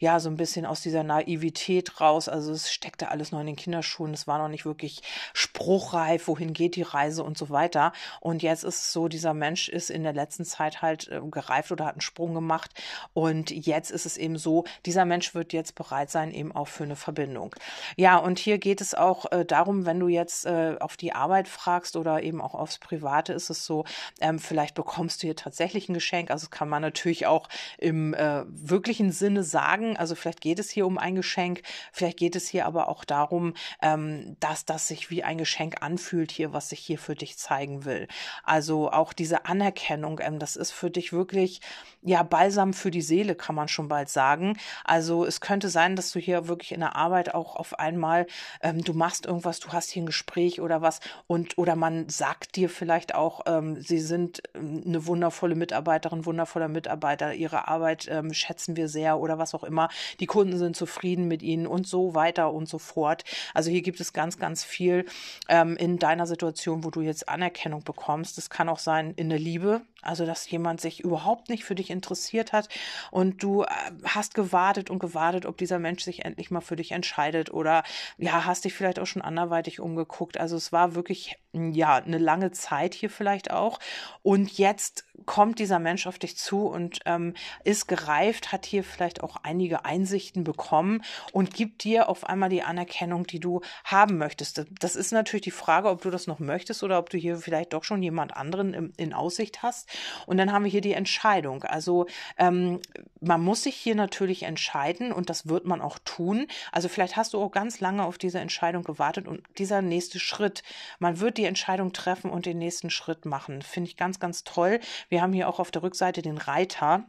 ja, 0.00 0.18
so 0.18 0.28
ein 0.28 0.36
bisschen 0.36 0.66
aus 0.66 0.80
dieser 0.80 1.04
Naivität 1.04 2.00
raus. 2.00 2.28
Also, 2.28 2.52
es 2.52 2.72
steckte 2.72 3.08
alles 3.08 3.30
noch 3.30 3.38
in 3.38 3.46
den 3.46 3.56
Kinderschuhen. 3.56 4.12
Es 4.14 4.26
war 4.26 4.38
noch 4.38 4.48
nicht 4.48 4.64
wirklich 4.64 5.00
spruchreif, 5.32 6.26
wohin 6.26 6.54
geht 6.54 6.74
die 6.74 6.82
Reise 6.82 7.22
und 7.22 7.38
so 7.38 7.48
weiter. 7.48 7.92
Und 8.18 8.31
und 8.32 8.42
jetzt 8.42 8.64
ist 8.64 8.80
es 8.80 8.92
so, 8.94 9.08
dieser 9.08 9.34
Mensch 9.34 9.68
ist 9.68 9.90
in 9.90 10.04
der 10.04 10.14
letzten 10.14 10.46
Zeit 10.46 10.80
halt 10.80 11.06
äh, 11.08 11.20
gereift 11.30 11.70
oder 11.70 11.84
hat 11.84 11.96
einen 11.96 12.00
Sprung 12.00 12.32
gemacht. 12.32 12.70
Und 13.12 13.50
jetzt 13.50 13.90
ist 13.90 14.06
es 14.06 14.16
eben 14.16 14.38
so, 14.38 14.64
dieser 14.86 15.04
Mensch 15.04 15.34
wird 15.34 15.52
jetzt 15.52 15.74
bereit 15.74 16.10
sein, 16.10 16.32
eben 16.32 16.50
auch 16.50 16.68
für 16.68 16.84
eine 16.84 16.96
Verbindung. 16.96 17.54
Ja, 17.98 18.16
und 18.16 18.38
hier 18.38 18.56
geht 18.56 18.80
es 18.80 18.94
auch 18.94 19.30
äh, 19.32 19.44
darum, 19.44 19.84
wenn 19.84 20.00
du 20.00 20.08
jetzt 20.08 20.46
äh, 20.46 20.76
auf 20.80 20.96
die 20.96 21.12
Arbeit 21.12 21.46
fragst 21.46 21.94
oder 21.94 22.22
eben 22.22 22.40
auch 22.40 22.54
aufs 22.54 22.78
Private, 22.78 23.34
ist 23.34 23.50
es 23.50 23.66
so, 23.66 23.84
ähm, 24.22 24.38
vielleicht 24.38 24.74
bekommst 24.74 25.22
du 25.22 25.26
hier 25.26 25.36
tatsächlich 25.36 25.90
ein 25.90 25.94
Geschenk. 25.94 26.30
Also 26.30 26.46
kann 26.48 26.70
man 26.70 26.80
natürlich 26.80 27.26
auch 27.26 27.50
im 27.76 28.14
äh, 28.14 28.44
wirklichen 28.46 29.12
Sinne 29.12 29.44
sagen. 29.44 29.98
Also 29.98 30.14
vielleicht 30.14 30.40
geht 30.40 30.58
es 30.58 30.70
hier 30.70 30.86
um 30.86 30.96
ein 30.96 31.16
Geschenk, 31.16 31.60
vielleicht 31.92 32.18
geht 32.18 32.34
es 32.34 32.48
hier 32.48 32.64
aber 32.64 32.88
auch 32.88 33.04
darum, 33.04 33.52
ähm, 33.82 34.38
dass 34.40 34.64
das 34.64 34.88
sich 34.88 35.10
wie 35.10 35.22
ein 35.22 35.36
Geschenk 35.36 35.82
anfühlt 35.82 36.32
hier, 36.32 36.54
was 36.54 36.70
sich 36.70 36.80
hier 36.80 36.98
für 36.98 37.14
dich 37.14 37.36
zeigen 37.36 37.84
will. 37.84 38.08
Also 38.44 38.90
auch 38.90 39.12
diese 39.12 39.46
Anerkennung, 39.46 40.20
ähm, 40.22 40.38
das 40.38 40.56
ist 40.56 40.72
für 40.72 40.90
dich 40.90 41.12
wirklich, 41.12 41.60
ja, 42.02 42.22
Balsam 42.22 42.72
für 42.72 42.90
die 42.90 43.02
Seele, 43.02 43.34
kann 43.34 43.54
man 43.54 43.68
schon 43.68 43.88
bald 43.88 44.08
sagen. 44.08 44.58
Also 44.84 45.24
es 45.24 45.40
könnte 45.40 45.68
sein, 45.68 45.96
dass 45.96 46.12
du 46.12 46.18
hier 46.18 46.48
wirklich 46.48 46.72
in 46.72 46.80
der 46.80 46.96
Arbeit 46.96 47.34
auch 47.34 47.56
auf 47.56 47.78
einmal, 47.78 48.26
ähm, 48.60 48.82
du 48.82 48.92
machst 48.92 49.26
irgendwas, 49.26 49.60
du 49.60 49.68
hast 49.72 49.90
hier 49.90 50.02
ein 50.02 50.06
Gespräch 50.06 50.60
oder 50.60 50.82
was 50.82 51.00
und 51.26 51.58
oder 51.58 51.76
man 51.76 52.08
sagt 52.08 52.56
dir 52.56 52.68
vielleicht 52.68 53.14
auch, 53.14 53.42
ähm, 53.46 53.80
sie 53.80 54.00
sind 54.00 54.42
ähm, 54.54 54.82
eine 54.84 55.06
wundervolle 55.06 55.54
Mitarbeiterin, 55.54 56.26
wundervoller 56.26 56.68
Mitarbeiter, 56.68 57.34
ihre 57.34 57.68
Arbeit 57.68 58.08
ähm, 58.10 58.32
schätzen 58.32 58.76
wir 58.76 58.88
sehr 58.88 59.18
oder 59.18 59.38
was 59.38 59.54
auch 59.54 59.64
immer. 59.64 59.88
Die 60.20 60.26
Kunden 60.26 60.58
sind 60.58 60.76
zufrieden 60.76 61.28
mit 61.28 61.42
ihnen 61.42 61.66
und 61.66 61.86
so 61.86 62.14
weiter 62.14 62.52
und 62.52 62.68
so 62.68 62.78
fort. 62.78 63.24
Also 63.54 63.70
hier 63.70 63.82
gibt 63.82 64.00
es 64.00 64.12
ganz, 64.12 64.38
ganz 64.38 64.64
viel 64.64 65.06
ähm, 65.48 65.76
in 65.76 65.98
deiner 65.98 66.26
Situation, 66.26 66.84
wo 66.84 66.90
du 66.90 67.00
jetzt 67.00 67.28
Anerkennung 67.28 67.84
bekommst 67.84 68.11
bekommst. 68.12 68.36
Es 68.36 68.50
kann 68.50 68.68
auch 68.68 68.78
sein 68.78 69.14
in 69.16 69.30
der 69.30 69.38
Liebe, 69.38 69.80
also 70.02 70.26
dass 70.26 70.50
jemand 70.50 70.80
sich 70.80 71.00
überhaupt 71.00 71.48
nicht 71.48 71.64
für 71.64 71.74
dich 71.74 71.90
interessiert 71.90 72.52
hat 72.52 72.68
und 73.10 73.42
du 73.42 73.62
äh, 73.62 73.66
hast 74.04 74.34
gewartet 74.34 74.90
und 74.90 74.98
gewartet, 74.98 75.46
ob 75.46 75.56
dieser 75.56 75.78
Mensch 75.78 76.02
sich 76.02 76.24
endlich 76.24 76.50
mal 76.50 76.60
für 76.60 76.76
dich 76.76 76.92
entscheidet 76.92 77.52
oder 77.52 77.82
ja, 78.18 78.44
hast 78.44 78.64
dich 78.64 78.74
vielleicht 78.74 78.98
auch 78.98 79.06
schon 79.06 79.22
anderweitig 79.22 79.80
umgeguckt. 79.80 80.38
Also 80.38 80.56
es 80.56 80.72
war 80.72 80.94
wirklich 80.94 81.38
ja 81.52 81.96
eine 81.96 82.18
lange 82.18 82.50
Zeit 82.50 82.94
hier 82.94 83.10
vielleicht 83.10 83.50
auch 83.50 83.78
und 84.22 84.58
jetzt 84.58 85.04
kommt 85.26 85.58
dieser 85.58 85.78
Mensch 85.78 86.06
auf 86.06 86.18
dich 86.18 86.36
zu 86.36 86.66
und 86.66 87.00
ähm, 87.04 87.34
ist 87.64 87.86
gereift, 87.88 88.52
hat 88.52 88.66
hier 88.66 88.84
vielleicht 88.84 89.22
auch 89.22 89.36
einige 89.42 89.84
Einsichten 89.84 90.44
bekommen 90.44 91.02
und 91.32 91.54
gibt 91.54 91.84
dir 91.84 92.08
auf 92.08 92.24
einmal 92.24 92.48
die 92.48 92.62
Anerkennung, 92.62 93.26
die 93.26 93.40
du 93.40 93.60
haben 93.84 94.18
möchtest. 94.18 94.64
Das 94.80 94.96
ist 94.96 95.12
natürlich 95.12 95.44
die 95.44 95.50
Frage, 95.50 95.88
ob 95.88 96.02
du 96.02 96.10
das 96.10 96.26
noch 96.26 96.38
möchtest 96.38 96.82
oder 96.82 96.98
ob 96.98 97.10
du 97.10 97.18
hier 97.18 97.36
vielleicht 97.36 97.72
doch 97.72 97.84
schon 97.84 98.02
jemand 98.02 98.36
anderen 98.36 98.74
in, 98.74 98.92
in 98.96 99.12
Aussicht 99.12 99.62
hast. 99.62 99.88
Und 100.26 100.36
dann 100.36 100.52
haben 100.52 100.64
wir 100.64 100.70
hier 100.70 100.80
die 100.80 100.92
Entscheidung. 100.92 101.64
Also 101.64 102.06
ähm, 102.38 102.80
man 103.20 103.40
muss 103.42 103.62
sich 103.62 103.76
hier 103.76 103.94
natürlich 103.94 104.44
entscheiden 104.44 105.12
und 105.12 105.30
das 105.30 105.48
wird 105.48 105.66
man 105.66 105.80
auch 105.80 105.98
tun. 106.04 106.46
Also 106.70 106.88
vielleicht 106.88 107.16
hast 107.16 107.34
du 107.34 107.40
auch 107.40 107.50
ganz 107.50 107.80
lange 107.80 108.04
auf 108.04 108.18
diese 108.18 108.40
Entscheidung 108.40 108.82
gewartet 108.82 109.28
und 109.28 109.42
dieser 109.58 109.82
nächste 109.82 110.18
Schritt, 110.18 110.62
man 110.98 111.20
wird 111.20 111.38
die 111.38 111.44
Entscheidung 111.44 111.92
treffen 111.92 112.30
und 112.30 112.46
den 112.46 112.58
nächsten 112.58 112.90
Schritt 112.90 113.24
machen. 113.24 113.62
Finde 113.62 113.88
ich 113.88 113.96
ganz, 113.96 114.20
ganz 114.20 114.44
toll. 114.44 114.80
Wir 115.08 115.22
haben 115.22 115.32
hier 115.32 115.48
auch 115.48 115.60
auf 115.60 115.70
der 115.70 115.82
Rückseite 115.82 116.22
den 116.22 116.38
Reiter. 116.38 117.04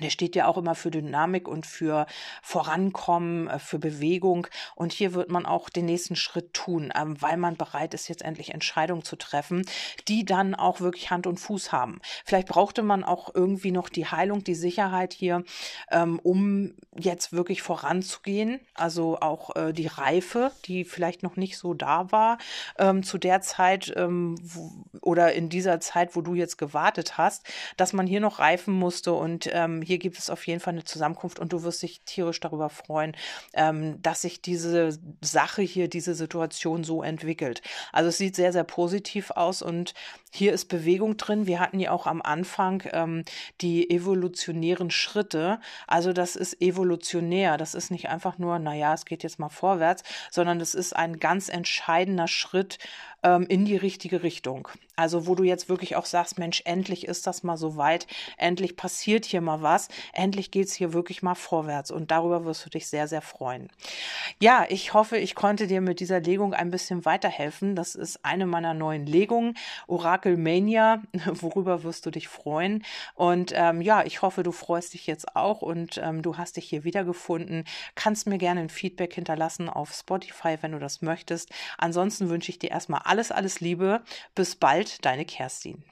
Der 0.00 0.08
steht 0.08 0.34
ja 0.34 0.46
auch 0.46 0.56
immer 0.56 0.74
für 0.74 0.90
Dynamik 0.90 1.46
und 1.46 1.66
für 1.66 2.06
Vorankommen, 2.42 3.48
äh, 3.48 3.58
für 3.58 3.78
Bewegung. 3.78 4.46
Und 4.74 4.92
hier 4.92 5.12
wird 5.12 5.30
man 5.30 5.44
auch 5.44 5.68
den 5.68 5.84
nächsten 5.84 6.16
Schritt 6.16 6.54
tun, 6.54 6.92
ähm, 6.96 7.20
weil 7.20 7.36
man 7.36 7.56
bereit 7.56 7.92
ist, 7.92 8.08
jetzt 8.08 8.22
endlich 8.22 8.54
Entscheidungen 8.54 9.04
zu 9.04 9.16
treffen, 9.16 9.66
die 10.08 10.24
dann 10.24 10.54
auch 10.54 10.80
wirklich 10.80 11.10
Hand 11.10 11.26
und 11.26 11.38
Fuß 11.38 11.72
haben. 11.72 12.00
Vielleicht 12.24 12.48
brauchte 12.48 12.82
man 12.82 13.04
auch 13.04 13.34
irgendwie 13.34 13.70
noch 13.70 13.90
die 13.90 14.06
Heilung, 14.06 14.42
die 14.42 14.54
Sicherheit 14.54 15.12
hier, 15.12 15.44
ähm, 15.90 16.18
um 16.20 16.74
jetzt 16.96 17.32
wirklich 17.32 17.60
voranzugehen. 17.60 18.60
Also 18.74 19.18
auch 19.20 19.54
äh, 19.56 19.72
die 19.72 19.88
Reife, 19.88 20.52
die 20.64 20.84
vielleicht 20.84 21.22
noch 21.22 21.36
nicht 21.36 21.58
so 21.58 21.74
da 21.74 22.10
war 22.10 22.38
ähm, 22.78 23.02
zu 23.02 23.18
der 23.18 23.42
Zeit 23.42 23.94
oder 25.00 25.32
in 25.32 25.48
dieser 25.48 25.80
Zeit, 25.80 26.16
wo 26.16 26.20
du 26.22 26.34
jetzt 26.34 26.56
gewartet 26.56 27.18
hast, 27.18 27.46
dass 27.76 27.92
man 27.92 28.06
hier 28.06 28.20
noch 28.20 28.38
reifen 28.38 28.74
musste 28.74 29.12
und 29.12 29.50
hier 29.80 29.98
gibt 29.98 30.18
es 30.18 30.28
auf 30.28 30.46
jeden 30.46 30.60
Fall 30.60 30.74
eine 30.74 30.84
Zusammenkunft 30.84 31.38
und 31.38 31.52
du 31.52 31.62
wirst 31.62 31.82
dich 31.82 32.02
tierisch 32.04 32.40
darüber 32.40 32.68
freuen, 32.68 33.16
ähm, 33.54 34.02
dass 34.02 34.22
sich 34.22 34.42
diese 34.42 34.98
Sache 35.22 35.62
hier, 35.62 35.88
diese 35.88 36.14
Situation 36.14 36.84
so 36.84 37.02
entwickelt. 37.02 37.62
Also 37.92 38.10
es 38.10 38.18
sieht 38.18 38.36
sehr, 38.36 38.52
sehr 38.52 38.64
positiv 38.64 39.30
aus 39.30 39.62
und 39.62 39.94
hier 40.34 40.54
ist 40.54 40.64
Bewegung 40.66 41.18
drin. 41.18 41.46
Wir 41.46 41.60
hatten 41.60 41.78
ja 41.78 41.90
auch 41.90 42.06
am 42.06 42.22
Anfang 42.22 42.82
ähm, 42.92 43.24
die 43.60 43.90
evolutionären 43.90 44.90
Schritte. 44.90 45.60
Also 45.86 46.14
das 46.14 46.36
ist 46.36 46.60
evolutionär. 46.62 47.58
Das 47.58 47.74
ist 47.74 47.90
nicht 47.90 48.08
einfach 48.08 48.38
nur, 48.38 48.58
naja, 48.58 48.94
es 48.94 49.04
geht 49.04 49.22
jetzt 49.22 49.38
mal 49.38 49.50
vorwärts, 49.50 50.02
sondern 50.30 50.58
das 50.58 50.74
ist 50.74 50.96
ein 50.96 51.18
ganz 51.18 51.50
entscheidender 51.50 52.28
Schritt 52.28 52.78
ähm, 53.22 53.46
in 53.48 53.64
die 53.64 53.76
richtige 53.76 54.22
Richtung. 54.22 54.68
Also 54.96 55.26
wo 55.26 55.34
du 55.34 55.42
jetzt 55.42 55.68
wirklich 55.68 55.96
auch 55.96 56.04
sagst, 56.04 56.38
Mensch, 56.38 56.62
endlich 56.64 57.06
ist 57.06 57.26
das 57.26 57.42
mal 57.42 57.56
so 57.56 57.76
weit, 57.76 58.06
endlich 58.36 58.76
passiert 58.76 59.24
hier 59.24 59.40
mal 59.40 59.62
was, 59.62 59.88
endlich 60.12 60.50
geht 60.50 60.68
es 60.68 60.74
hier 60.74 60.92
wirklich 60.92 61.22
mal 61.22 61.34
vorwärts 61.34 61.90
und 61.90 62.10
darüber 62.10 62.44
wirst 62.44 62.66
du 62.66 62.70
dich 62.70 62.86
sehr, 62.86 63.08
sehr 63.08 63.22
freuen. 63.22 63.68
Ja, 64.38 64.66
ich 64.68 64.94
hoffe, 64.94 65.16
ich 65.16 65.34
konnte 65.34 65.66
dir 65.66 65.80
mit 65.80 66.00
dieser 66.00 66.20
Legung 66.20 66.54
ein 66.54 66.70
bisschen 66.70 67.04
weiterhelfen. 67.04 67.74
Das 67.74 67.94
ist 67.94 68.24
eine 68.24 68.46
meiner 68.46 68.74
neuen 68.74 69.06
Legungen, 69.06 69.56
Oracle 69.86 70.21
Mania, 70.30 71.02
worüber 71.26 71.82
wirst 71.82 72.06
du 72.06 72.10
dich 72.10 72.28
freuen. 72.28 72.84
Und 73.14 73.52
ähm, 73.54 73.80
ja, 73.80 74.04
ich 74.04 74.22
hoffe, 74.22 74.42
du 74.42 74.52
freust 74.52 74.94
dich 74.94 75.06
jetzt 75.06 75.36
auch 75.36 75.62
und 75.62 75.98
ähm, 76.02 76.22
du 76.22 76.36
hast 76.36 76.56
dich 76.56 76.68
hier 76.68 76.84
wiedergefunden. 76.84 77.64
Kannst 77.94 78.26
mir 78.26 78.38
gerne 78.38 78.60
ein 78.60 78.68
Feedback 78.68 79.14
hinterlassen 79.14 79.68
auf 79.68 79.92
Spotify, 79.92 80.56
wenn 80.60 80.72
du 80.72 80.78
das 80.78 81.02
möchtest. 81.02 81.50
Ansonsten 81.78 82.30
wünsche 82.30 82.50
ich 82.50 82.58
dir 82.58 82.70
erstmal 82.70 83.02
alles, 83.04 83.30
alles 83.30 83.60
Liebe. 83.60 84.02
Bis 84.34 84.56
bald, 84.56 85.04
deine 85.04 85.24
Kerstin. 85.24 85.84